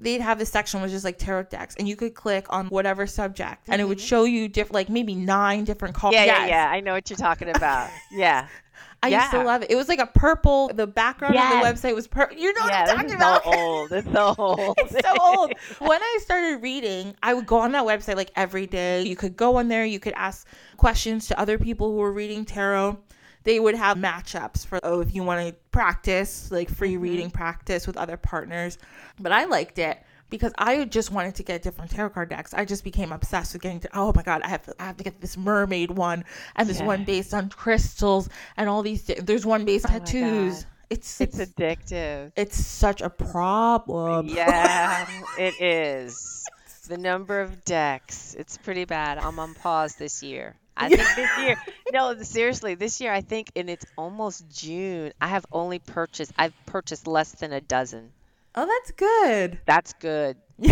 [0.00, 2.66] They'd have this section which was just like tarot decks, and you could click on
[2.68, 6.16] whatever subject, and it would show you different, like maybe nine different cards.
[6.16, 6.26] Mm-hmm.
[6.26, 6.70] Yeah, yeah, yeah.
[6.70, 7.90] I know what you're talking about.
[8.10, 8.48] Yeah.
[9.02, 9.70] I used to love it.
[9.70, 10.68] It was like a purple.
[10.74, 11.54] The background Yes.
[11.54, 12.36] of the website was purple.
[12.36, 13.44] You know yeah, what I'm talking about?
[13.44, 13.92] so old.
[13.92, 14.74] It's so old.
[14.78, 15.52] it's so old.
[15.78, 19.02] When I started reading, I would go on that website like every day.
[19.02, 22.44] You could go on there, you could ask questions to other people who were reading
[22.44, 22.98] tarot.
[23.44, 27.02] They would have matchups for, oh, if you want to practice, like free mm-hmm.
[27.02, 28.78] reading practice with other partners.
[29.18, 29.98] But I liked it
[30.28, 32.54] because I just wanted to get different tarot card decks.
[32.54, 34.96] I just became obsessed with getting to, oh my God, I have to, I have
[34.98, 36.24] to get this mermaid one
[36.56, 36.86] and this Yeah.
[36.86, 40.66] one based on crystals and all these, there's one based on Oh tattoos.
[40.90, 42.32] It's, It's it's, addictive.
[42.36, 44.26] it's such a problem.
[44.28, 45.06] Yeah,
[45.38, 46.36] it is.
[46.88, 48.34] The number of decks.
[48.36, 49.16] It's pretty bad.
[49.18, 50.56] I'm on pause this year.
[50.80, 51.56] I think this year,
[51.92, 55.12] no, seriously, this year I think, and it's almost June.
[55.20, 58.10] I have only purchased, I've purchased less than a dozen.
[58.54, 59.60] Oh, that's good.
[59.66, 60.36] That's good.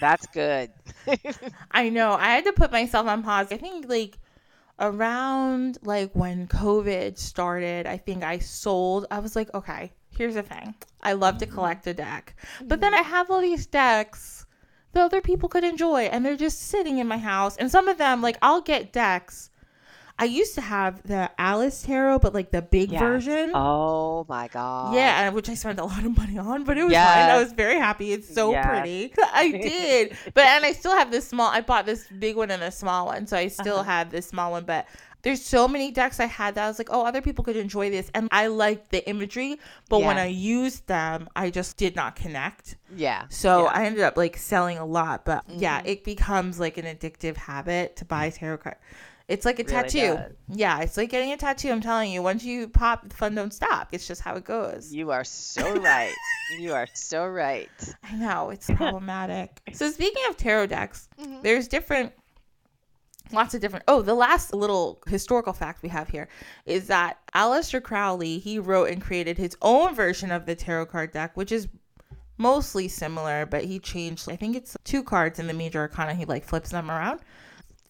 [0.00, 0.70] That's good.
[1.70, 2.12] I know.
[2.12, 3.52] I had to put myself on pause.
[3.52, 4.18] I think like
[4.78, 9.06] around like when COVID started, I think I sold.
[9.10, 10.74] I was like, okay, here's the thing.
[11.02, 11.54] I love to mm-hmm.
[11.54, 12.36] collect a deck.
[12.62, 13.00] But then mm-hmm.
[13.00, 14.43] I have all these decks
[14.94, 17.56] that other people could enjoy and they're just sitting in my house.
[17.56, 19.50] And some of them, like I'll get decks
[20.16, 23.00] I used to have the Alice Tarot, but like the big Yes.
[23.00, 23.50] version.
[23.52, 24.94] Oh my god.
[24.94, 27.04] Yeah, which I spent a lot of money on, but it was Yes.
[27.04, 27.28] fine.
[27.30, 28.12] I was very happy.
[28.12, 28.68] It's so Yes.
[28.68, 29.12] pretty.
[29.34, 30.16] I did.
[30.32, 33.06] but and I still have this small I bought this big one and a small
[33.06, 33.26] one.
[33.26, 33.90] So I still Uh-huh.
[33.90, 34.86] have this small one, but
[35.24, 37.90] there's so many decks I had that I was like, oh, other people could enjoy
[37.90, 38.10] this.
[38.14, 39.58] And I liked the imagery,
[39.88, 42.76] but when I used them, I just did not connect.
[42.94, 43.24] Yeah.
[43.30, 43.70] So Yeah.
[43.70, 45.24] I ended up like selling a lot.
[45.24, 45.86] But yeah, Mhm.
[45.88, 48.78] it becomes like an addictive habit to buy tarot cards.
[49.26, 50.14] It's like a really tattoo.
[50.16, 50.32] does.
[50.48, 51.70] Yeah, it's like getting a tattoo.
[51.70, 53.88] I'm telling you, once you pop, the fun don't stop.
[53.92, 54.92] It's just how it goes.
[54.92, 56.12] You are so right.
[56.58, 57.70] you are so right.
[58.04, 59.62] I know it's problematic.
[59.72, 61.42] so speaking of tarot decks, Mhm.
[61.42, 62.12] there's different,
[63.32, 63.84] lots of different.
[63.88, 66.28] Oh, the last little historical fact we have here
[66.66, 71.12] is that Aleister Crowley he wrote and created his own version of the tarot card
[71.12, 71.68] deck, which is
[72.36, 74.30] mostly similar, but he changed.
[74.30, 76.14] I think it's two cards in the major arcana.
[76.14, 77.20] He like flips them around.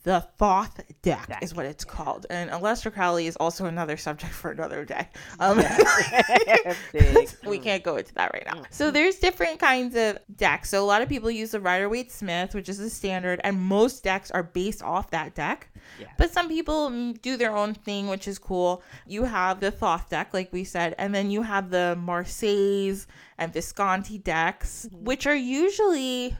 [0.04, 4.32] The Thoth deck, Deck, is what it's called, and Aleister Crowley is also another subject
[4.34, 5.08] for another day.
[5.40, 5.58] Um,
[7.46, 8.62] we can't go into that right now.
[8.70, 10.70] So there's different kinds of decks.
[10.70, 13.60] So a lot of people use the Rider Waite Smith, which is the standard, and
[13.60, 15.68] most decks are based off that deck.
[15.98, 16.06] Yeah.
[16.18, 18.82] But some people mm, do their own thing, which is cool.
[19.06, 23.06] You have the Thoth deck, like we said, and then you have the Marseilles
[23.38, 26.36] and Visconti decks, which are usually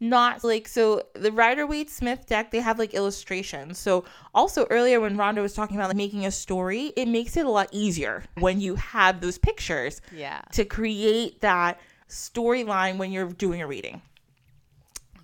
[0.00, 3.78] not like so the Rider Waite Smith deck they have like illustrations.
[3.78, 4.04] So
[4.34, 7.50] also earlier when Rhonda was talking about like making a story, it makes it a
[7.50, 10.42] lot easier when you have those pictures Yeah.
[10.52, 14.02] to create that storyline when you're doing a reading.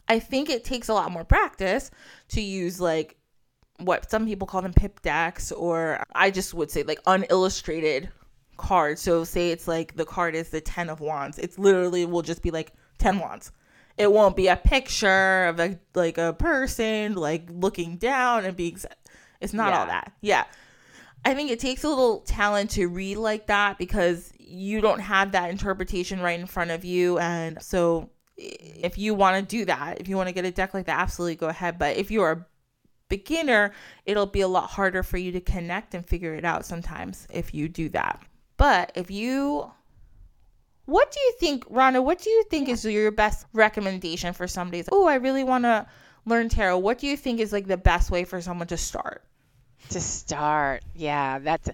[0.08, 1.90] I think it takes a lot more practice
[2.28, 3.16] to use like
[3.78, 8.10] what some people call them pip decks, or I just would say like unillustrated
[8.56, 9.00] cards.
[9.00, 11.38] So say it's like the card is the ten of wands.
[11.38, 13.52] It's literally will just be like ten wands.
[13.96, 18.78] It won't be a picture of a like a person like looking down and being.
[19.40, 20.12] It's not all that.
[20.20, 20.44] Yeah.
[21.24, 25.32] I think it takes a little talent to read like that because you don't have
[25.32, 27.18] that interpretation right in front of you.
[27.18, 30.72] And so, if you want to do that, if you want to get a deck
[30.72, 31.78] like that, absolutely go ahead.
[31.78, 32.46] But if you're a
[33.10, 33.72] beginner,
[34.06, 37.52] it'll be a lot harder for you to connect and figure it out sometimes if
[37.52, 38.22] you do that.
[38.56, 39.70] But if you,
[40.90, 42.02] what do you think, Rhonda?
[42.02, 44.84] What do you think is your best recommendation for somebody?
[44.90, 45.86] Oh, I really want to
[46.26, 46.78] learn tarot.
[46.78, 49.22] What do you think is like the best way for someone to start?
[49.90, 51.70] To start, yeah, that's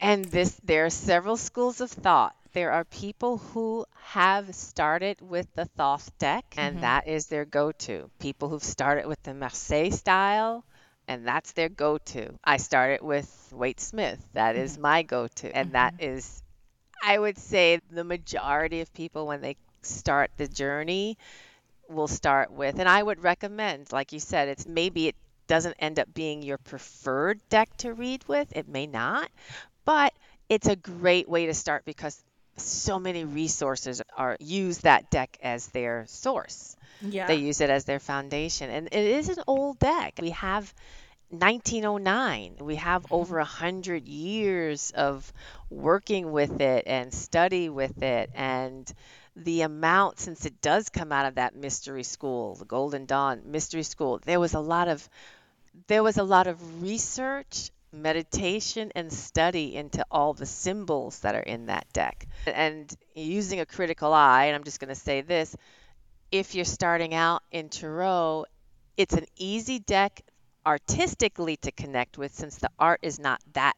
[0.00, 2.34] and this there are several schools of thought.
[2.52, 6.80] There are people who have started with the Thoth deck, and Mhm.
[6.82, 8.10] that is their go-to.
[8.18, 10.64] People who've started with the Marseille style,
[11.08, 12.34] and that's their go-to.
[12.44, 14.20] I started with Waite Smith.
[14.32, 16.42] That is my go-to, and that is,
[17.02, 21.18] I would say, the majority of people when they start the journey
[21.88, 22.78] will start with.
[22.78, 26.58] And I would recommend, like you said, it's maybe it doesn't end up being your
[26.58, 28.48] preferred deck to read with.
[28.56, 29.30] It may not,
[29.84, 30.12] but
[30.48, 32.22] it's a great way to start because
[32.56, 36.76] so many resources are use that deck as their source.
[37.02, 37.26] Yeah.
[37.26, 40.14] They use it as their foundation, and it is an old deck.
[40.20, 40.72] We have
[41.30, 42.56] 1909.
[42.60, 43.14] We have mm-hmm.
[43.14, 45.32] over a hundred years of
[45.70, 48.90] working with it and study with it, and
[49.34, 53.82] the amount since it does come out of that mystery school, the Golden Dawn mystery
[53.82, 54.20] school.
[54.24, 55.08] There was a lot of
[55.88, 61.40] there was a lot of research, meditation, and study into all the symbols that are
[61.40, 62.26] in that deck.
[62.46, 65.54] And using a critical eye, and I'm just going to say this
[66.32, 68.46] if you're starting out in Tarot,
[68.96, 70.22] it's an easy deck
[70.66, 73.74] artistically to connect with since the art is not that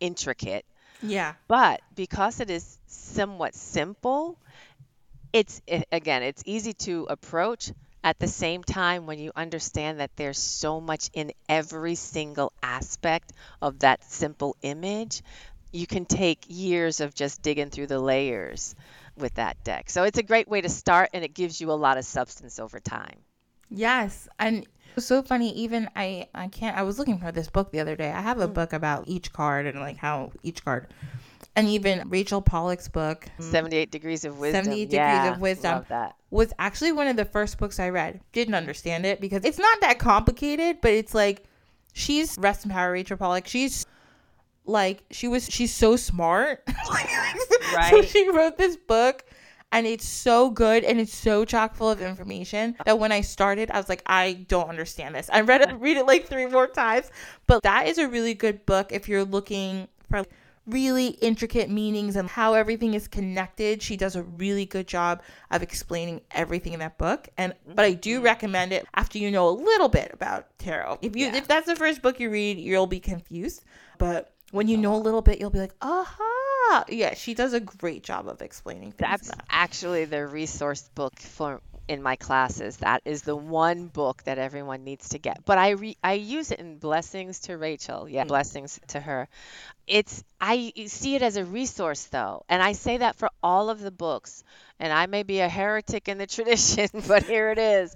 [0.00, 0.64] intricate.
[1.02, 1.34] yeah.
[1.48, 4.38] But because it is somewhat simple,
[5.32, 7.72] it's i- again, it's easy to approach.
[8.04, 13.32] At the same time, when you understand that there's so much in every single aspect
[13.60, 15.22] of that simple image,
[15.72, 18.74] you can take years of just digging through the layers
[19.16, 19.90] with that deck.
[19.90, 22.58] So it's a great way to start and it gives you a lot of substance
[22.58, 23.24] over time.
[23.74, 24.66] Yes, and
[24.96, 25.52] it's so funny.
[25.54, 26.76] Even I, I can't.
[26.76, 28.10] I was looking for this book the other day.
[28.10, 28.54] I have a mm.
[28.54, 30.88] book about each card and like how each card,
[31.56, 34.64] and even Rachel Pollack's book, mm, 78 Degrees of Wisdom.
[34.64, 35.72] 78 Degrees yeah, of Wisdom.
[35.72, 36.16] Love that.
[36.30, 38.20] was actually one of the first books I read.
[38.32, 41.44] Didn't understand it because it's not that complicated, but it's like
[41.94, 43.46] she's rest in power, Rachel Pollack.
[43.46, 43.86] She's
[44.66, 46.62] like she was she's so smart.
[47.88, 49.24] So she wrote this book
[49.72, 53.70] and it's so good and it's so chock full of information that when I started,
[53.70, 55.30] I was like, I don't understand this.
[55.32, 57.10] I read it read it like three more times.
[57.46, 60.24] But that is a really good book if you're looking for
[60.66, 63.82] really intricate meanings and how everything is connected.
[63.82, 67.28] She does a really good job of explaining everything in that book.
[67.38, 68.24] And but I do mm-hmm.
[68.24, 70.98] recommend it after you know a little bit about tarot.
[71.02, 71.36] If you Yeah.
[71.36, 73.64] if that's the first book you read, you'll be confused.
[73.98, 76.41] But when you oh, know a little bit, you'll be like, aha.
[76.88, 79.10] Yeah, she does a great job of explaining things.
[79.10, 82.78] That's actually the resource book for in my classes.
[82.78, 85.44] That is the one book that everyone needs to get.
[85.44, 88.08] But I re, I use it in Blessings to Rachel.
[88.08, 88.28] Yeah, hmm.
[88.28, 89.28] blessings to her.
[89.86, 93.80] It's I see it as a resource though, and I say that for all of
[93.80, 94.44] the books.
[94.78, 97.94] And I may be a heretic in the tradition, but here it is.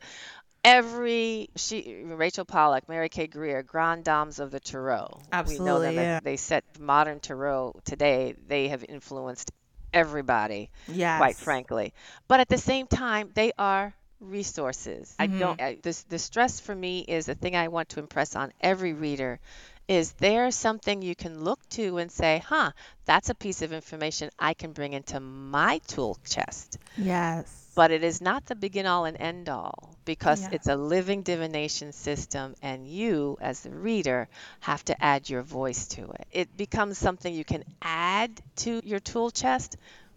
[0.66, 3.28] Every she Rachel Pollack, Mary K.
[3.28, 5.06] Greer, Grand Dames of the Tarot.
[5.12, 5.94] we know Absolutely, them.
[5.94, 6.20] yeah.
[6.20, 8.34] They set modern tarot today.
[8.48, 9.52] They have influenced
[9.94, 11.18] everybody Yes.
[11.18, 11.94] quite frankly.
[12.26, 15.14] But at the same time, they are resources.
[15.20, 15.38] I mm-hmm.
[15.38, 15.60] don't.
[15.62, 18.92] I, this the stress for me is the thing I want to impress on every
[18.92, 19.38] reader.
[19.86, 22.72] Is there something you can look to and say, huh,
[23.04, 26.78] that's a piece of information I can bring into my tool chest?
[26.96, 27.65] Yes.
[27.76, 30.50] But it is not the begin all and end all because Yeah.
[30.50, 34.28] it's a living divination system, and you, as the reader,
[34.60, 36.26] have to add your voice to it.
[36.32, 39.76] It becomes something you can add to your tool chest,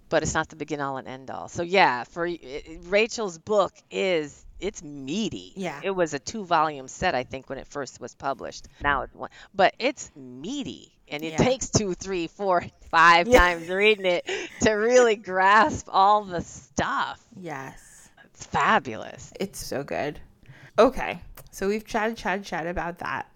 [0.10, 1.50] but it's not the begin all and end all.
[1.50, 2.28] So, yeah, for
[2.84, 4.46] Rachel's book is.
[4.60, 5.54] It's meaty.
[5.56, 5.80] Yeah.
[5.84, 8.68] It was a two volume set, I think, when it first was published.
[8.84, 10.94] Now it's one, but it's meaty.
[11.08, 11.38] And it Yeah.
[11.38, 13.40] takes two, three, four, five Yeah.
[13.40, 14.28] times reading it
[14.62, 17.20] to really grasp all the stuff.
[17.36, 18.10] Yes.
[18.26, 19.34] It's fabulous.
[19.40, 20.20] It's so good.
[20.78, 21.20] Okay.
[21.52, 23.28] So we've chatted, chatted, chatted about that.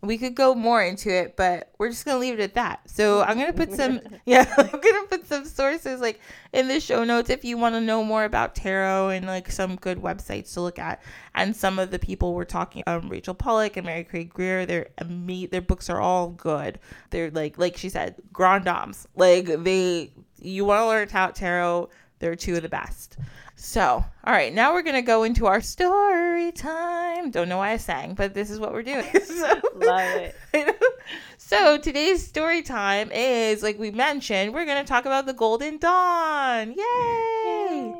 [0.00, 2.88] We could go more into it, but we're just gonna leave it at that.
[2.88, 6.20] So I'm gonna put some yeah, I'm gonna put some sources like
[6.52, 9.76] in the show notes if you want to know more about tarot and like some
[9.76, 11.02] good websites to look at.
[11.34, 14.24] And some of the people we're talking, um, Rachel Pollack and Mary K.
[14.24, 16.78] Greer, their me their books are all good.
[17.10, 19.06] They're like like she said, grand dames.
[19.16, 21.88] Like they, you want to learn about tarot.
[22.18, 23.18] They're two of the best.
[23.56, 27.30] So, all right, now we're gonna go into our story time.
[27.30, 29.04] Don't know why I sang, but this is what we're doing.
[29.24, 30.76] so, Love it.
[31.38, 36.72] so today's story time is like we mentioned, we're gonna talk about the Golden Dawn.
[36.72, 37.94] Yay!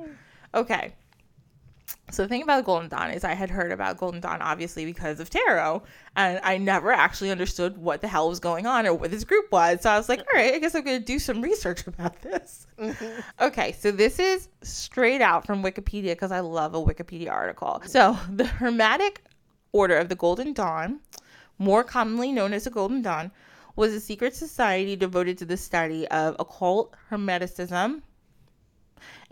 [0.55, 0.95] Okay.
[2.15, 4.85] So the thing about the Golden Dawn is I had heard about Golden Dawn obviously
[4.85, 5.83] because of tarot,
[6.17, 9.51] and I never actually understood what the hell was going on or what this group
[9.51, 9.81] was.
[9.83, 12.67] So I was like, all right, I guess I'm gonna do some research about this.
[12.79, 13.21] Mm-hmm.
[13.41, 17.81] Okay, so this is straight out from Wikipedia because I love a Wikipedia article.
[17.85, 17.89] Mm.
[17.89, 19.23] So the Hermetic
[19.73, 21.01] Order of the Golden Dawn,
[21.59, 23.33] more commonly known as the Golden Dawn,
[23.77, 28.03] was a secret society devoted to the study of occult hermeticism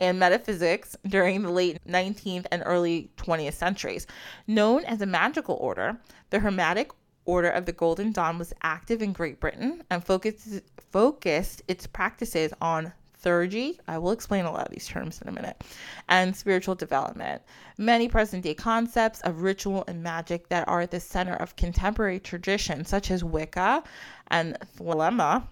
[0.02, 4.08] and metaphysics during the late 19th and early 20th centuries.
[4.48, 5.96] Known as a magical order,
[6.30, 6.90] the Hermetic
[7.24, 12.52] Order of the Golden Dawn was active in Great Britain and focused, focused its practices
[12.60, 12.92] on
[13.24, 13.78] theurgy.
[13.86, 15.62] I will explain a lot of these terms in a minute,
[16.08, 17.40] and spiritual development.
[17.78, 22.18] Many present day concepts of ritual and magic that are at the center of contemporary
[22.18, 23.84] traditions, such as Wicca
[24.32, 25.44] and Thelema,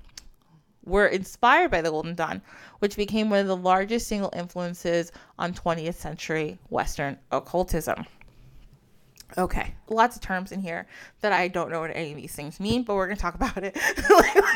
[0.84, 2.42] were inspired by the Golden Dawn,
[2.78, 8.06] which became one of the largest single influences on 20th century Western occultism.
[9.38, 10.86] Okay, lots of terms in here
[11.20, 13.34] that I don't know what any of these things mean, but we're going to talk
[13.34, 13.76] about it.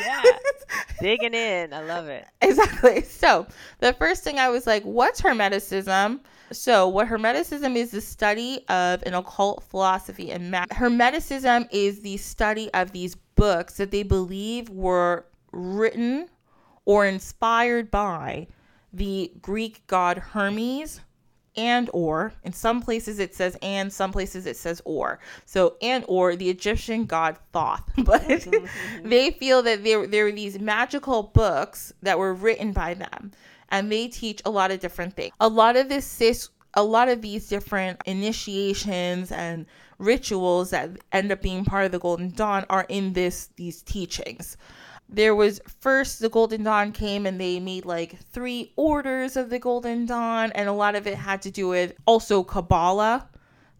[0.01, 0.23] Yeah.
[1.01, 1.73] Digging in.
[1.73, 2.27] I love it.
[2.43, 3.03] Exactly.
[3.03, 3.47] So,
[3.79, 6.21] the first thing I was like, what's Hermeticism?
[6.51, 12.17] So, what Hermeticism is the study of an occult philosophy and ma- Hermeticism is the
[12.17, 16.29] study of these books that they believe were written
[16.85, 18.47] or inspired by
[18.93, 21.01] the Greek god Hermes
[21.57, 25.21] and or in some places it says and some places it says or.
[25.45, 27.83] So and or the egyptian god thoth.
[28.05, 28.67] But oh,
[29.05, 33.33] they feel that there, there were these magical books that were written by them
[33.71, 35.35] and they teach a lot of different things.
[35.41, 39.65] A lot of this cis a lot of these different initiations and
[39.99, 44.57] rituals that end up being part of the golden dawn are in this these teachings
[45.09, 49.59] there was first the golden dawn came and they made like three orders of the
[49.59, 53.29] golden dawn and a lot of it had to do with also kabbalah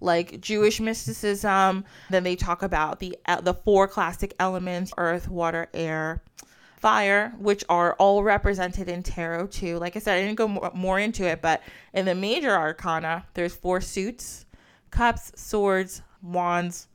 [0.01, 1.85] like jewish mysticism.
[2.11, 6.23] Then they talk about the uh, the four classic elements earth water air
[6.77, 9.79] fire which are all represented in tarot too.
[9.79, 11.63] Like i said i didn't go more, more into it but
[11.95, 14.45] in the major arcana there's four suits
[14.91, 16.89] cups swords wands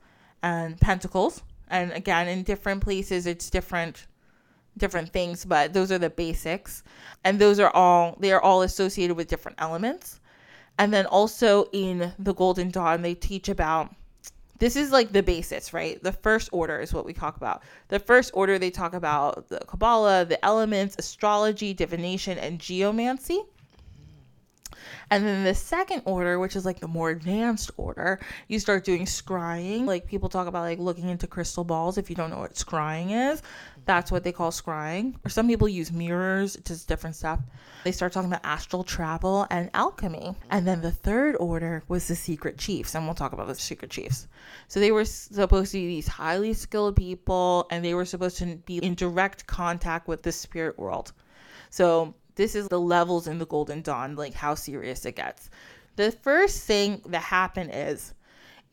[0.44, 1.42] and pentacles.
[1.68, 4.06] And again in different places it's different
[4.80, 6.84] different things, but those are the basics.
[7.24, 10.20] And those are all they are all associated with different elements.
[10.78, 13.94] And then also in the Golden Dawn, they teach about
[14.60, 16.02] this is like the basis, right?
[16.04, 17.64] The first order is what we talk about.
[17.88, 23.42] The first order, they talk about the Kabbalah, the elements, astrology, divination, and geomancy.
[25.10, 29.06] And then the second order, which is like the more advanced order, you start doing
[29.06, 29.86] scrying.
[29.86, 31.98] Like people talk about like looking into crystal balls.
[31.98, 33.42] If you don't know what scrying is,
[33.86, 35.16] that's what they call scrying.
[35.26, 37.40] Or some people use mirrors, just different stuff.
[37.84, 40.36] They start talking about astral travel and alchemy.
[40.50, 43.90] And then the third order was the secret chiefs, and we'll talk about the secret
[43.90, 44.28] chiefs.
[44.68, 48.58] So they were supposed to be these highly skilled people, and they were supposed to
[48.66, 51.14] be in direct contact with the spirit world.
[51.70, 55.50] So this is the levels in the Golden Dawn, like how serious it gets.
[55.98, 58.14] The first thing that happened is,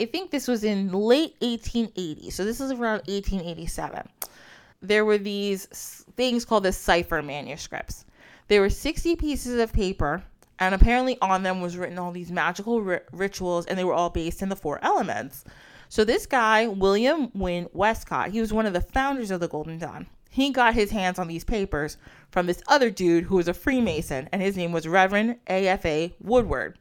[0.01, 2.31] I think this was in late 1880.
[2.31, 4.09] So this is around 1887.
[4.83, 8.05] There were these things called the cipher manuscripts.
[8.47, 10.23] There were 60 pieces of paper,
[10.61, 14.11] and apparently on them was written all these magical ri- rituals, and they were all
[14.11, 15.45] based in the four elements.
[15.89, 19.79] So this guy, William Wynne Westcott, he was one of the founders of the Golden
[19.79, 20.07] Dawn
[20.37, 21.97] he got his hands on these papers
[22.31, 26.15] from this other dude who was a Freemason, and his name was Reverend A.F.A.
[26.21, 26.79] Woodward.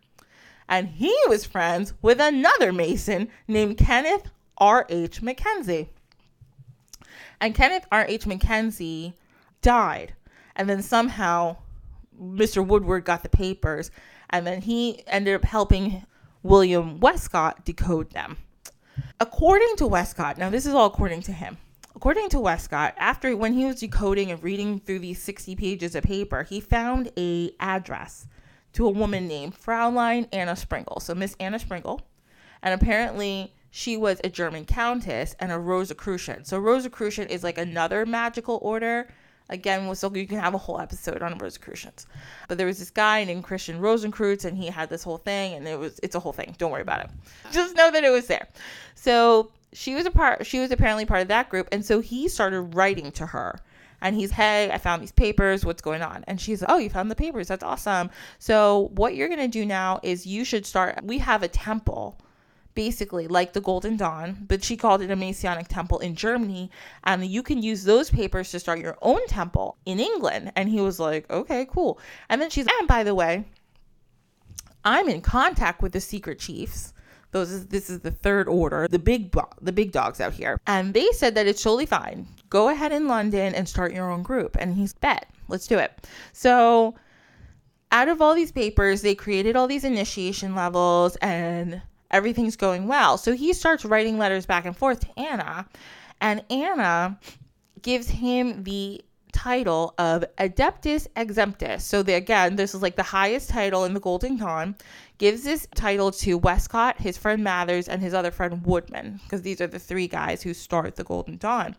[0.68, 5.22] And he was friends with another Mason named Kenneth R.H.
[5.22, 5.89] Mackenzie.
[7.39, 8.26] And Kenneth R.H.
[8.26, 9.14] Mackenzie
[9.62, 10.14] died.
[10.56, 11.58] And then somehow
[12.20, 12.66] Mr.
[12.66, 13.91] Woodward got the papers,
[14.30, 16.06] and then he ended up helping
[16.43, 18.38] William Westcott decode them.
[19.20, 21.58] According to Westcott, now this is all according to him,
[21.96, 26.04] According to Westcott, after when he was decoding and reading through these 60 pages of
[26.04, 28.28] paper, he found a address
[28.74, 31.02] to a woman named Fraulein Anna Sprengel.
[31.02, 32.02] So Miss Anna Sprengel,
[32.62, 36.43] and apparently she was a German countess and a Rosicrucian.
[36.43, 39.08] So Rosicrucian is like another magical order.
[39.50, 42.08] Again, so you can have a whole episode on Rosicrucians.
[42.50, 45.68] But there was this guy named Christian Rosenkreutz, and he had this whole thing, and
[45.68, 46.56] it was it's a whole thing.
[46.58, 47.10] Don't worry about it.
[47.52, 48.48] Just know that it was there.
[48.96, 52.28] So she was a part she was apparently part of that group and so he
[52.28, 53.59] started writing to her.
[54.01, 55.66] And he's hey i found these papers.
[55.66, 56.24] What's going on?
[56.28, 57.47] And she's oh you found the papers.
[57.47, 58.09] That's awesome.
[58.39, 62.20] So what you're going to do now is you should start we have a temple
[62.74, 66.70] basically like the golden dawn but she called it a messianic temple in germany.
[67.03, 70.51] And you can use those papers to start your own temple in england.
[70.55, 71.99] And he was like okay cool.
[72.30, 73.45] And then she's and by the way
[74.84, 76.93] i'm in contact with the secret chiefs
[77.36, 80.58] those is, this is the third order, the big the big dogs out here.
[80.68, 82.26] And they said that it's totally fine.
[82.50, 84.56] Go ahead in London and start your own group.
[84.58, 86.08] And he's bet, let's do it.
[86.32, 86.96] So
[87.92, 93.18] out of all these papers, they created all these initiation levels and everything's going well.
[93.18, 95.68] So he starts writing letters back and forth to Anna,
[96.22, 97.20] and Anna
[97.82, 99.02] gives him the
[99.34, 101.82] title of Adeptus Exemptus.
[101.82, 104.76] So again, this is like the highest title in the Golden Dawn
[105.18, 109.61] gives this title to Westcott, his friend Mathers, and his other friend Woodman, because these
[109.61, 111.76] are the three guys who start the Golden Dawn.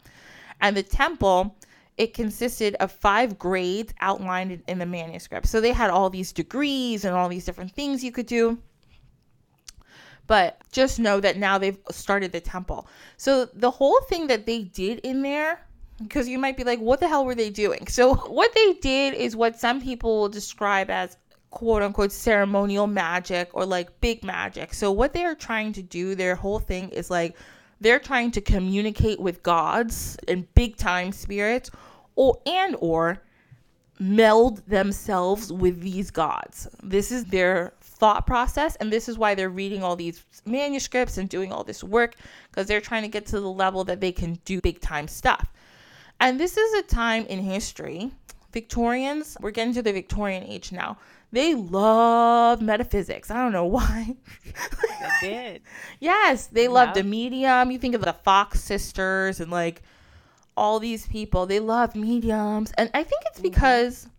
[0.60, 1.56] And the temple,
[1.96, 5.46] it consisted of five grades outlined in the manuscript.
[5.46, 8.58] So they had all these degrees and all these different things you could do.
[10.26, 12.88] But just know that now they've started the temple.
[13.16, 15.60] So the whole thing that they did in there
[16.02, 17.86] because you might be like, what the hell were they doing?
[17.86, 21.16] So, what they did is what some people will describe as
[21.56, 24.74] quote unquote ceremonial magic or like big magic.
[24.74, 27.34] So what they are trying to do, their whole thing is like
[27.80, 31.70] they're trying to communicate with gods and big time spirits
[32.14, 33.22] or and or
[33.98, 36.68] meld themselves with these gods.
[36.82, 41.26] This is their thought process and this is why they're reading all these manuscripts and
[41.26, 42.16] doing all this work
[42.50, 45.50] because they're trying to get to the level that they can do big time stuff.
[46.20, 48.12] And this is a time in history
[48.56, 50.96] Victorians, we're getting to the Victorian age now.
[51.36, 53.30] They love metaphysics.
[53.30, 54.16] I don't know why.
[55.20, 55.62] they did.
[56.00, 57.70] Yes, they loved a medium.
[57.70, 59.82] You think of the Fox sisters and like
[60.56, 61.44] all these people.
[61.44, 62.72] They love mediums.
[62.78, 63.50] And I think it's mm-hmm.
[63.50, 64.10] because mm-hmm.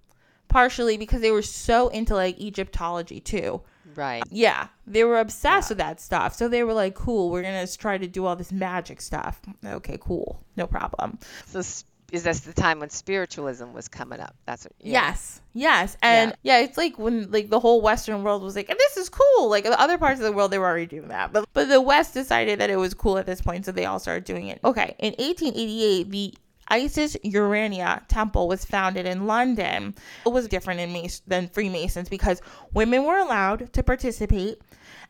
[0.50, 3.62] partially because they were so into like Egyptology too.
[3.96, 4.22] Right.
[4.30, 4.68] Yeah.
[4.86, 5.72] They were obsessed yeah.
[5.72, 6.36] with that stuff.
[6.36, 9.42] So they were like, cool, we're going to try to do all this magic stuff.
[9.66, 10.40] Okay, cool.
[10.56, 11.18] No problem.
[11.48, 11.64] So
[12.12, 14.36] is this the time when spiritualism was coming up?
[14.46, 14.74] That's what.
[14.80, 16.60] Yes, yes, and yeah.
[16.60, 16.66] yeah.
[16.66, 19.50] it's like when like the whole Western world was like, and this is cool.
[19.50, 21.82] Like the other parts of the world, they were already doing that, but but the
[21.82, 24.60] West decided that it was cool at this point, so they all started doing it.
[24.64, 26.34] Okay, in 1888, the
[26.70, 29.96] Isis Urania Temple was founded in London.
[30.26, 32.42] It was different in Mas- than Freemasons because
[32.74, 34.62] women were allowed to participate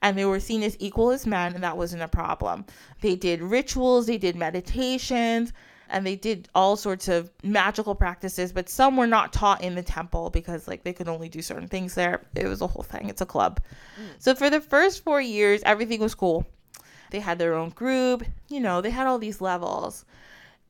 [0.01, 2.65] and they were seen as equal as men, and that wasn't a problem.
[3.01, 5.53] They did rituals, they did meditations,
[5.89, 9.83] and they did all sorts of magical practices, but some were not taught in the
[9.83, 12.21] temple because like they could only do certain things there.
[12.35, 13.09] It was a whole thing.
[13.09, 13.61] It's a club.
[13.99, 14.05] Mm.
[14.19, 16.45] So for the first 4 years everything was cool.
[17.11, 20.03] They had their own group, you know, they had all these levels.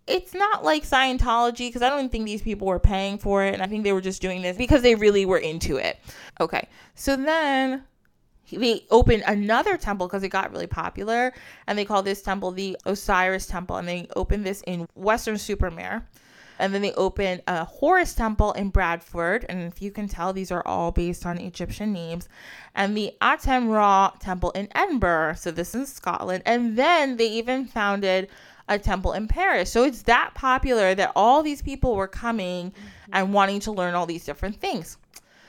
[0.05, 3.63] It's not like Scientology because I don't think these people were paying for it and
[3.63, 5.99] I think they were just doing this because they really were into it.
[6.39, 6.68] Okay.
[6.95, 7.84] So then
[8.49, 11.33] they opened another temple because it got really popular
[11.67, 16.05] and they called this temple the osiris temple and they opened this in Weston-super-Mare.
[16.59, 20.51] And then they opened a horus temple in bradford and if you can tell these
[20.51, 22.27] are all based on egyptian names
[22.73, 25.35] and the amen ra temple in edinburgh.
[25.35, 26.41] So this is scotland.
[26.47, 28.29] And then they even founded
[28.67, 29.71] a temple in paris.
[29.71, 32.73] So it's that popular that all these people were coming
[33.13, 34.97] and wanting to learn all these different things.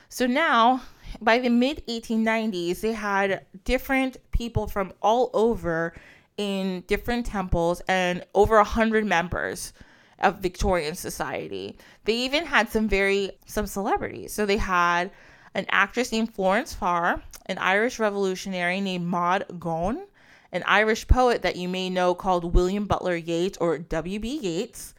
[0.09, 0.81] So now
[1.21, 5.93] by the mid 1890s, they had different people from all over
[6.37, 9.73] in different temples and over a hundred members
[10.19, 11.77] of Victorian society.
[12.05, 14.33] They even had some very some celebrities.
[14.33, 15.11] So they had
[15.53, 20.05] an actress named Florence Farr, an Irish revolutionary named Maud Gonne,
[20.51, 24.39] an Irish poet that you may know called William Butler Yeats or W.B.
[24.39, 24.93] Yeats,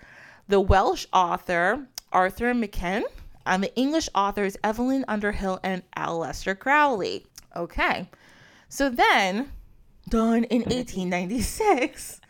[0.49, 3.05] the Welsh author Arthur Machen,
[3.47, 7.26] and the English authors Evelyn Underhill and Aleister Crowley.
[7.57, 8.09] Okay,
[8.68, 9.51] so then,
[10.09, 12.20] done in 1896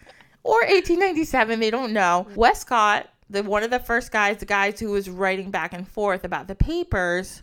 [0.42, 2.26] or 1897, they don't know.
[2.34, 6.24] Westcott, the one of the first guys, the guys who was writing back and forth
[6.24, 7.42] about the papers.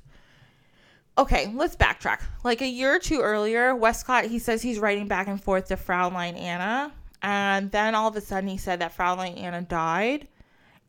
[1.18, 2.22] Okay, let's backtrack.
[2.44, 5.76] Like a year or two earlier, Westcott he says he's writing back and forth to
[5.76, 6.92] Fraulein Anna,
[7.22, 10.28] and then all of a sudden he said that Fraulein Anna died,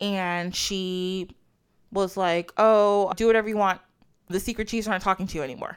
[0.00, 1.28] and she
[1.92, 3.80] was like, "Oh, do whatever you want.
[4.28, 5.76] The secret chiefs aren't talking to you anymore."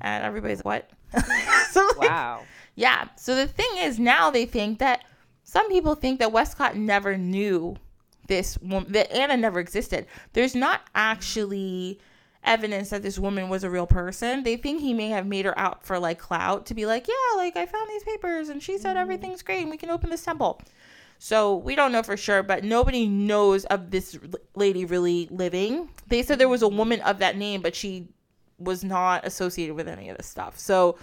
[0.00, 1.24] And everybody's like, "What?"
[1.70, 2.42] so like, Wow.
[2.74, 3.08] yeah.
[3.16, 5.04] So the thing is, now they think that
[5.44, 7.76] some people think that Westcott never knew
[8.28, 10.06] this woman, that Anna never existed.
[10.32, 11.98] There's not actually
[12.44, 14.44] evidence that this woman was a real person.
[14.44, 17.36] They think he may have made her out for like clout to be like, yeah,
[17.36, 19.00] like I found these papers and she said mm.
[19.00, 20.60] everything's great and we can open this temple.
[21.22, 24.18] So we don't know for sure, but nobody knows of this
[24.54, 25.90] lady really living.
[26.06, 28.08] They said there was a woman of that name, but she
[28.58, 30.58] was not associated with any of this stuff.
[30.58, 30.96] So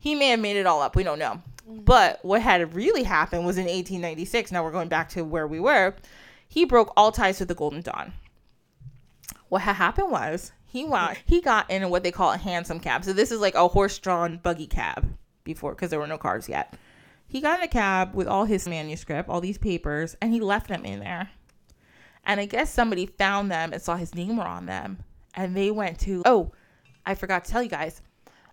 [0.00, 0.96] he may have made it all up.
[0.96, 1.40] We don't know.
[1.70, 1.84] Mm.
[1.84, 4.50] But what had really happened was in 1896.
[4.50, 5.94] Now we're going back to where we were.
[6.48, 8.12] He broke all ties with the Golden Dawn.
[9.50, 13.04] What had happened was he went, he got in what they call a hansom cab.
[13.04, 15.06] So this is like a horse-drawn buggy cab
[15.44, 16.74] before because there were no cars yet.
[17.30, 20.66] He got in a cab with all his manuscript, all these papers, and he left
[20.66, 21.30] them in there.
[22.24, 24.98] And I guess somebody found them and saw his name were on them.
[25.34, 26.50] And they went to, oh,
[27.06, 28.02] I forgot to tell you guys,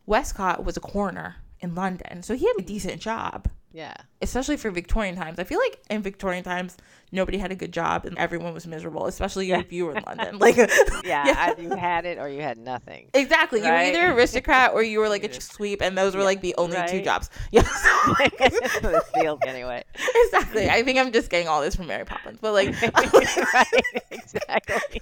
[0.06, 2.22] Westcott was a coroner in London.
[2.22, 3.94] So he had a decent job, Yeah.
[4.22, 5.38] especially for Victorian times.
[5.40, 6.78] I feel like in Victorian times,
[7.12, 10.40] nobody had a good job and everyone was miserable, especially if you were in London.
[10.40, 10.56] Like,
[11.06, 11.34] Yeah.
[11.50, 13.10] Either you had it or you had nothing.
[13.14, 13.60] Exactly.
[13.60, 13.94] You were Right.
[13.96, 17.02] either aristocrat or you were like a sweep, and those were like the only two
[17.02, 17.30] jobs.
[17.52, 17.62] Yeah.
[17.62, 19.84] the field anyway.
[20.26, 20.70] exactly.
[20.70, 23.68] I think I'm just getting all this from Mary Poppins, but like, right.
[24.12, 25.02] Exactly.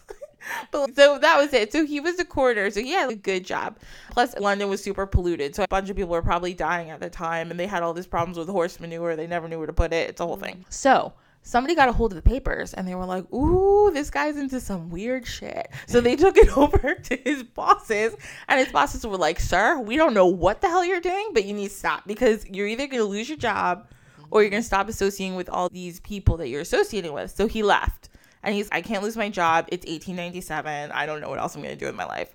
[0.72, 1.72] But so that was it.
[1.72, 3.78] So he was a coroner, so he had a good job.
[4.12, 7.10] Plus, London was super polluted, so a bunch of people were probably dying at the
[7.10, 9.16] time, and they had all these problems with horse manure.
[9.16, 10.10] They never knew where to put it.
[10.10, 10.66] It's a whole thing.
[10.70, 11.14] So
[11.46, 14.60] somebody got a hold of the papers, and they were like, "Ooh, this guy's into
[14.60, 18.16] some weird shit." So they took it over to his bosses,
[18.48, 21.46] and his bosses were like, "Sir, we don't know what the hell you're doing, but
[21.46, 23.88] you need to stop because you're either gonna lose your job."
[24.32, 27.30] Or you're gonna stop associating with all these people that you're associating with.
[27.30, 28.10] So he left.
[28.46, 29.66] And he's, I can't lose my job.
[29.70, 30.92] It's 1897.
[30.92, 32.34] I don't know what else I'm going to do with my life.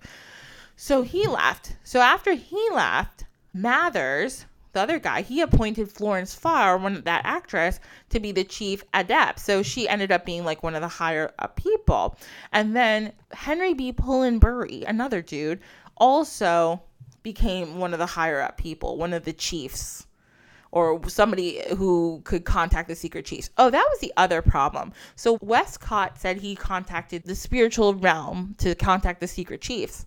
[0.76, 1.76] So he left.
[1.84, 7.22] So after he left, Mathers, the other guy, he appointed Florence Farr, one of that
[7.24, 7.80] actress,
[8.10, 9.40] to be the chief adept.
[9.40, 12.16] So she ended up being like one of the higher up people.
[12.52, 13.92] And then Henry B.
[13.92, 15.60] Pullen Burry, another dude,
[15.96, 16.82] also
[17.22, 20.06] became one of the higher up people, one of the chiefs
[20.72, 23.50] or somebody who could contact the secret chiefs.
[23.58, 24.92] Oh, that was the other problem.
[25.16, 30.06] So Westcott said he contacted the spiritual realm to contact the secret chiefs.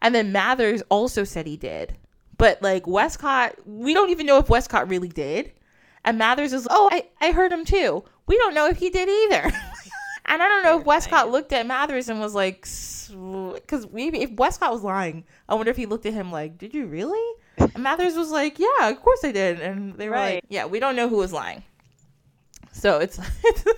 [0.00, 1.96] And then Mathers also said he did.
[2.38, 5.52] But like Westcott, we don't even know if Westcott really did.
[6.04, 8.04] And Mathers is, oh, I, I heard him too.
[8.26, 9.42] We don't know if he did either.
[10.24, 14.30] and I don't know if Westcott looked at Mathers and was like, because maybe if
[14.32, 17.34] Westcott was lying, I wonder if he looked at him like, did you really?
[17.58, 19.60] And Mathers was like, yeah, of course I did.
[19.60, 21.62] And they were like, yeah, we don't know who was lying.
[22.72, 23.16] So it's,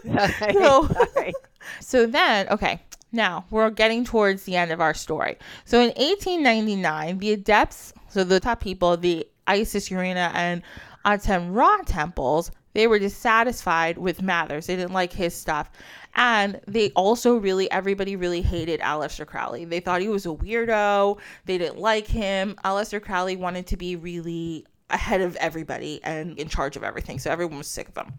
[0.05, 1.33] so, Sorry.
[1.81, 2.81] so then, okay,
[3.13, 5.37] now we're getting towards the end of our story.
[5.65, 10.63] So in 1899, the Adepts, so the top people, the Isis, Urania, and
[11.05, 14.67] Amen Ra temples, They were dissatisfied with Mathers.
[14.67, 15.71] They didn't like his stuff.
[16.15, 19.65] And they also really, everybody really hated Aleister Crowley.
[19.65, 21.19] They thought he was a weirdo.
[21.47, 22.57] They didn't like him.
[22.65, 27.19] Aleister Crowley wanted to be really ahead of everybody and in charge of everything.
[27.19, 28.13] So everyone was sick of them.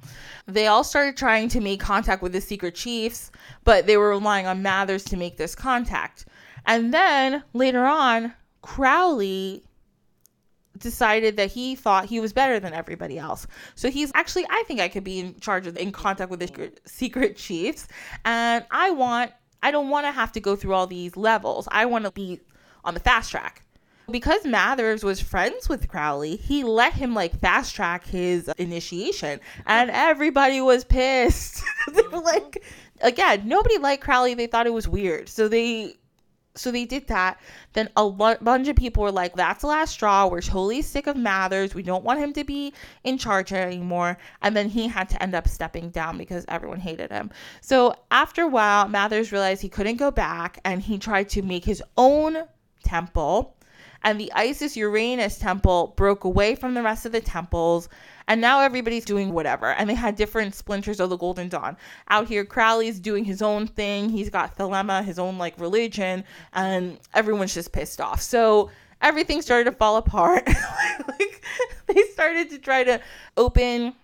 [0.48, 3.32] They all started trying to make contact with the secret chiefs,
[3.64, 6.26] but they were relying on Mathers to make this contact.
[6.66, 9.64] And then later on, Crowley
[10.82, 13.48] decided that he thought he was better than everybody else.
[13.76, 16.48] So he's actually, I think I could be in charge of, in contact with the
[16.48, 17.88] secret, secret chiefs.
[18.26, 19.32] And I want,
[19.64, 21.68] I don't want to have to go through all these levels.
[21.72, 22.40] I want to be
[22.84, 23.64] on the fast track.
[24.10, 29.90] Because Mathers was friends with Crowley, he let him like fast track his initiation, and
[29.90, 31.64] everybody was pissed.
[32.12, 32.62] like,
[33.00, 34.34] again, nobody liked Crowley.
[34.34, 35.30] They thought it was weird.
[35.30, 35.96] So they
[36.56, 37.40] so they did that.
[37.74, 40.28] Then a bunch of people were like, that's the last straw.
[40.28, 41.74] We're totally sick of Mathers.
[41.74, 42.74] We don't want him to be
[43.04, 44.18] in charge anymore.
[44.42, 47.32] And then he had to end up stepping down because everyone hated him.
[47.62, 51.64] So after a while, Mathers realized he couldn't go back and he tried to make
[51.64, 52.38] his own
[52.84, 53.56] temple.
[54.04, 57.88] And the Isis Urania temple broke away from the rest of the temples
[58.32, 59.74] and now everybody's doing whatever.
[59.74, 61.76] And they had different splinters of the Golden Dawn.
[62.08, 64.08] Out here, Crowley's doing his own thing.
[64.08, 66.24] He's got Thelema, his own like religion,
[66.54, 68.22] and everyone's just pissed off.
[68.22, 68.72] So
[69.02, 70.48] everything started to fall apart.
[71.20, 71.46] like
[71.88, 73.02] they started to try to
[73.36, 73.96] open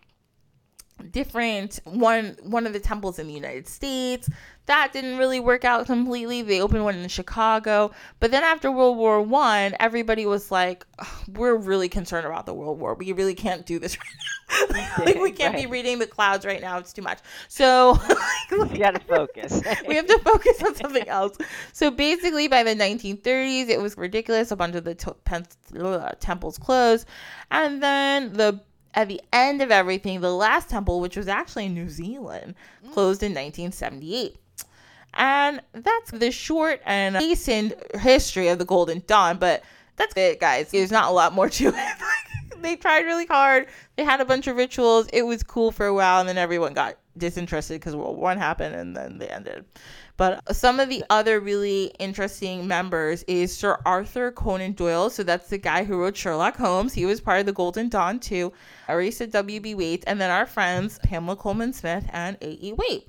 [1.11, 4.29] different one one of the temples in the United States.
[4.65, 6.41] That didn't really work out completely.
[6.41, 10.85] They opened one in Chicago, but then after World War One, everybody was like,
[11.33, 12.93] "We're really concerned about the World War.
[12.93, 13.97] We really can't do this
[14.51, 14.93] right now.
[15.05, 15.63] like we can't right.
[15.63, 16.77] be reading the clouds right now.
[16.79, 17.97] It's too much." So
[18.51, 19.61] we got to focus.
[19.87, 21.37] we have to focus on something else.
[21.71, 24.51] So basically, by the 1930s, it was ridiculous.
[24.51, 25.15] A bunch of the
[25.81, 27.07] uh, temples closed,
[27.51, 28.59] and then the
[28.97, 32.91] at the end of everything, the last temple, which was actually in New Zealand, mm.
[32.93, 34.35] closed in 1978.
[35.13, 39.61] And that's the short and hastened history of the Golden Dawn, but
[39.97, 40.71] that's it, guys.
[40.71, 41.97] There's not a lot more to it.
[42.61, 43.67] they tried really hard.
[43.97, 45.07] They had a bunch of rituals.
[45.13, 48.39] It was cool for a while, and then everyone got disinterested because World War One
[48.39, 49.63] happened, and then they ended.
[50.17, 55.11] But some of the other really interesting members is Sir Arthur Conan Doyle.
[55.11, 56.93] So that's the guy who wrote Sherlock Holmes.
[56.93, 58.51] He was part of the Golden Dawn too.
[58.89, 59.75] Arisa W.B.
[59.75, 62.73] Waite, and then our friends Pamela Colman Smith and A.E.
[62.73, 63.07] Waite.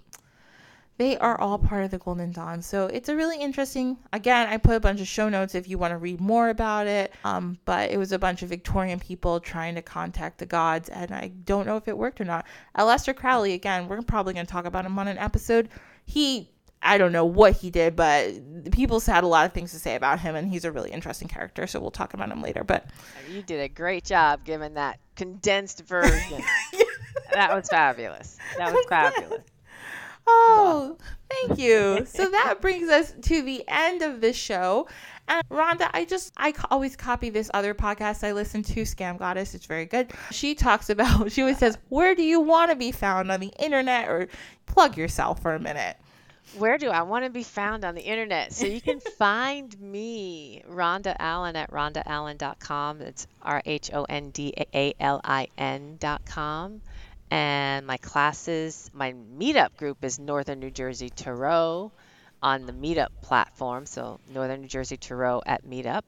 [0.98, 2.60] They are all part of the Golden Dawn.
[2.60, 3.96] So it's a really interesting.
[4.12, 6.88] Again, I put a bunch of show notes if you want to read more about
[6.88, 7.14] it.
[7.24, 11.12] Um, but it was a bunch of Victorian people trying to contact the gods, and
[11.12, 12.44] I don't know if it worked or not.
[12.76, 15.68] Aleister Crowley, again, we're probably going to talk about him on an episode.
[16.04, 16.50] He
[16.82, 19.94] I don't know what he did, but people had a lot of things to say
[19.96, 21.66] about him, and he's a really interesting character.
[21.66, 22.62] So we'll talk about him later.
[22.64, 22.86] But
[23.28, 26.42] you did a great job giving that condensed version.
[27.32, 28.38] that was fabulous.
[28.56, 29.42] That was fabulous.
[30.26, 30.98] Oh,
[31.30, 32.06] thank you.
[32.06, 34.86] so that brings us to the end of this show.
[35.26, 39.54] And Rhonda, I just, I always copy this other podcast I listen to, Scam Goddess.
[39.54, 40.12] It's very good.
[40.30, 43.52] She talks about, she always says, Where do you want to be found on the
[43.58, 44.08] internet?
[44.08, 44.28] Or
[44.66, 45.96] plug yourself for a minute
[46.56, 48.52] where do I want to be found on the internet?
[48.52, 53.00] So you can find me, Rhonda Alin, at rhondaalin.com.
[53.02, 56.80] It's R H O N D A L I N.com.
[57.30, 61.92] And my classes, my meetup group is Northern New Jersey Tarot
[62.42, 63.84] on the Meetup platform.
[63.84, 66.04] So Northern New Jersey Tarot at Meetup.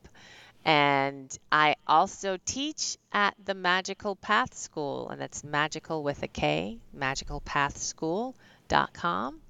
[0.65, 6.79] And I also teach at the Magical Path School, and that's magical with a K,
[6.97, 9.41] magicalpathschool.com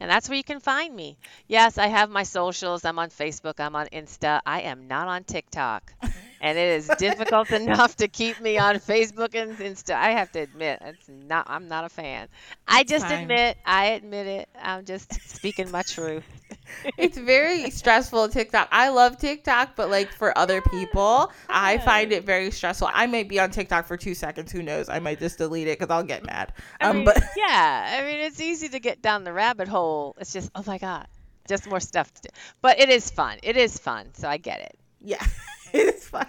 [0.00, 1.18] and that's where you can find me.
[1.46, 2.84] Yes, I have my socials.
[2.84, 3.60] I'm on Facebook.
[3.60, 4.40] I'm on Insta.
[4.46, 5.92] I am not on TikTok.
[6.40, 9.94] and it is difficult enough to keep me on Facebook and Insta.
[9.94, 11.46] I have to admit, it's not.
[11.48, 12.28] I'm not a fan.
[12.66, 13.22] I just fine.
[13.22, 13.58] admit.
[13.64, 14.48] I admit it.
[14.60, 16.24] I'm just speaking my truth.
[16.96, 18.68] it's very stressful TikTok.
[18.72, 22.88] I love TikTok, but like for other people, I find it very stressful.
[22.92, 24.50] I might be on TikTok for two seconds.
[24.52, 24.88] Who knows?
[24.88, 26.52] I might just delete it because I'll get mad.
[26.80, 30.16] Um, mean, but yeah, I mean, it's easy to get down the rabbit hole.
[30.18, 31.06] It's just, oh my god,
[31.48, 32.28] just more stuff to do.
[32.62, 33.38] But it is fun.
[33.42, 34.14] It is fun.
[34.14, 34.76] So I get it.
[35.00, 35.24] Yeah,
[35.72, 36.26] it is fun.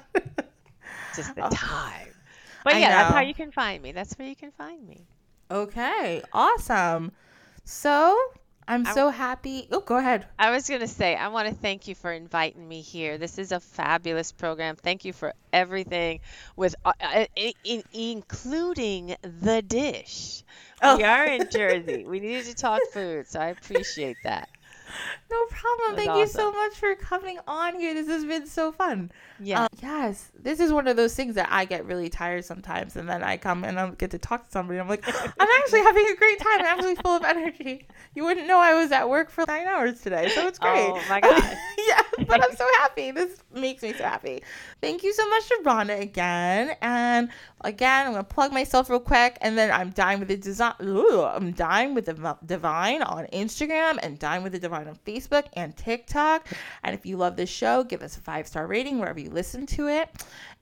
[1.15, 2.07] just the oh, time.
[2.63, 3.91] But yeah, that's how you can find me.
[3.91, 5.05] That's where you can find me.
[5.49, 7.11] Okay, awesome.
[7.65, 8.17] So
[8.67, 9.67] I'm so happy.
[9.72, 10.26] Oh, go ahead.
[10.39, 13.17] I was going to say, I want to thank you for inviting me here.
[13.17, 14.78] This is a fabulous program.
[14.78, 16.22] Thank you for everything,
[16.55, 20.43] with uh, uh in, including the dish.
[20.82, 20.97] Oh.
[20.97, 22.05] We are in Jersey.
[22.05, 24.47] we needed to talk food, so I appreciate that.
[25.29, 25.95] No problem.
[25.95, 26.21] Thank awesome.
[26.21, 27.93] you so much for coming on here.
[27.93, 29.11] This has been so fun.
[29.39, 29.63] Yeah.
[29.63, 30.31] Um, yes.
[30.37, 33.37] This is one of those things that I get really tired sometimes, and then I
[33.37, 34.79] come and I get to talk to somebody.
[34.79, 36.59] I'm like, I'm actually having a great time.
[36.59, 37.87] I'm actually full of energy.
[38.13, 40.89] You wouldn't know I was at work for nine hours today, so it's great.
[40.89, 41.57] Oh my god.
[41.87, 43.11] yeah, but I'm so happy.
[43.11, 44.43] This makes me so happy.
[44.82, 45.59] Thank you so much to
[45.91, 47.29] again, and
[47.63, 50.73] again, I'm gonna plug myself real quick, and then I'm Dine with the Divine.
[50.79, 55.77] I'm Dine with the Divine on Instagram and Dine with the Divine on Facebook and
[55.77, 56.47] TikTok.
[56.84, 59.67] And if you love this show, give us a five star rating wherever you listen
[59.67, 60.09] to it.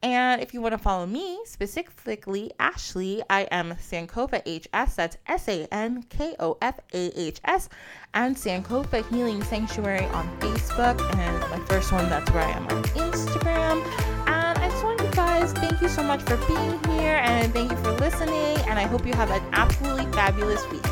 [0.02, 4.96] And if you want to follow me specifically, Ashley, I am Sankofa HS.
[4.96, 7.70] That's S A N K O F A H S.
[8.14, 11.02] And Sankofa Healing Sanctuary on Facebook.
[11.18, 13.84] And my first one, that's where I am on Instagram.
[14.28, 17.18] And I just want you guys, thank you so much for being here.
[17.24, 18.58] And thank you for listening.
[18.68, 20.84] And I hope you have an absolutely fabulous week.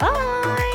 [0.00, 0.67] Bye.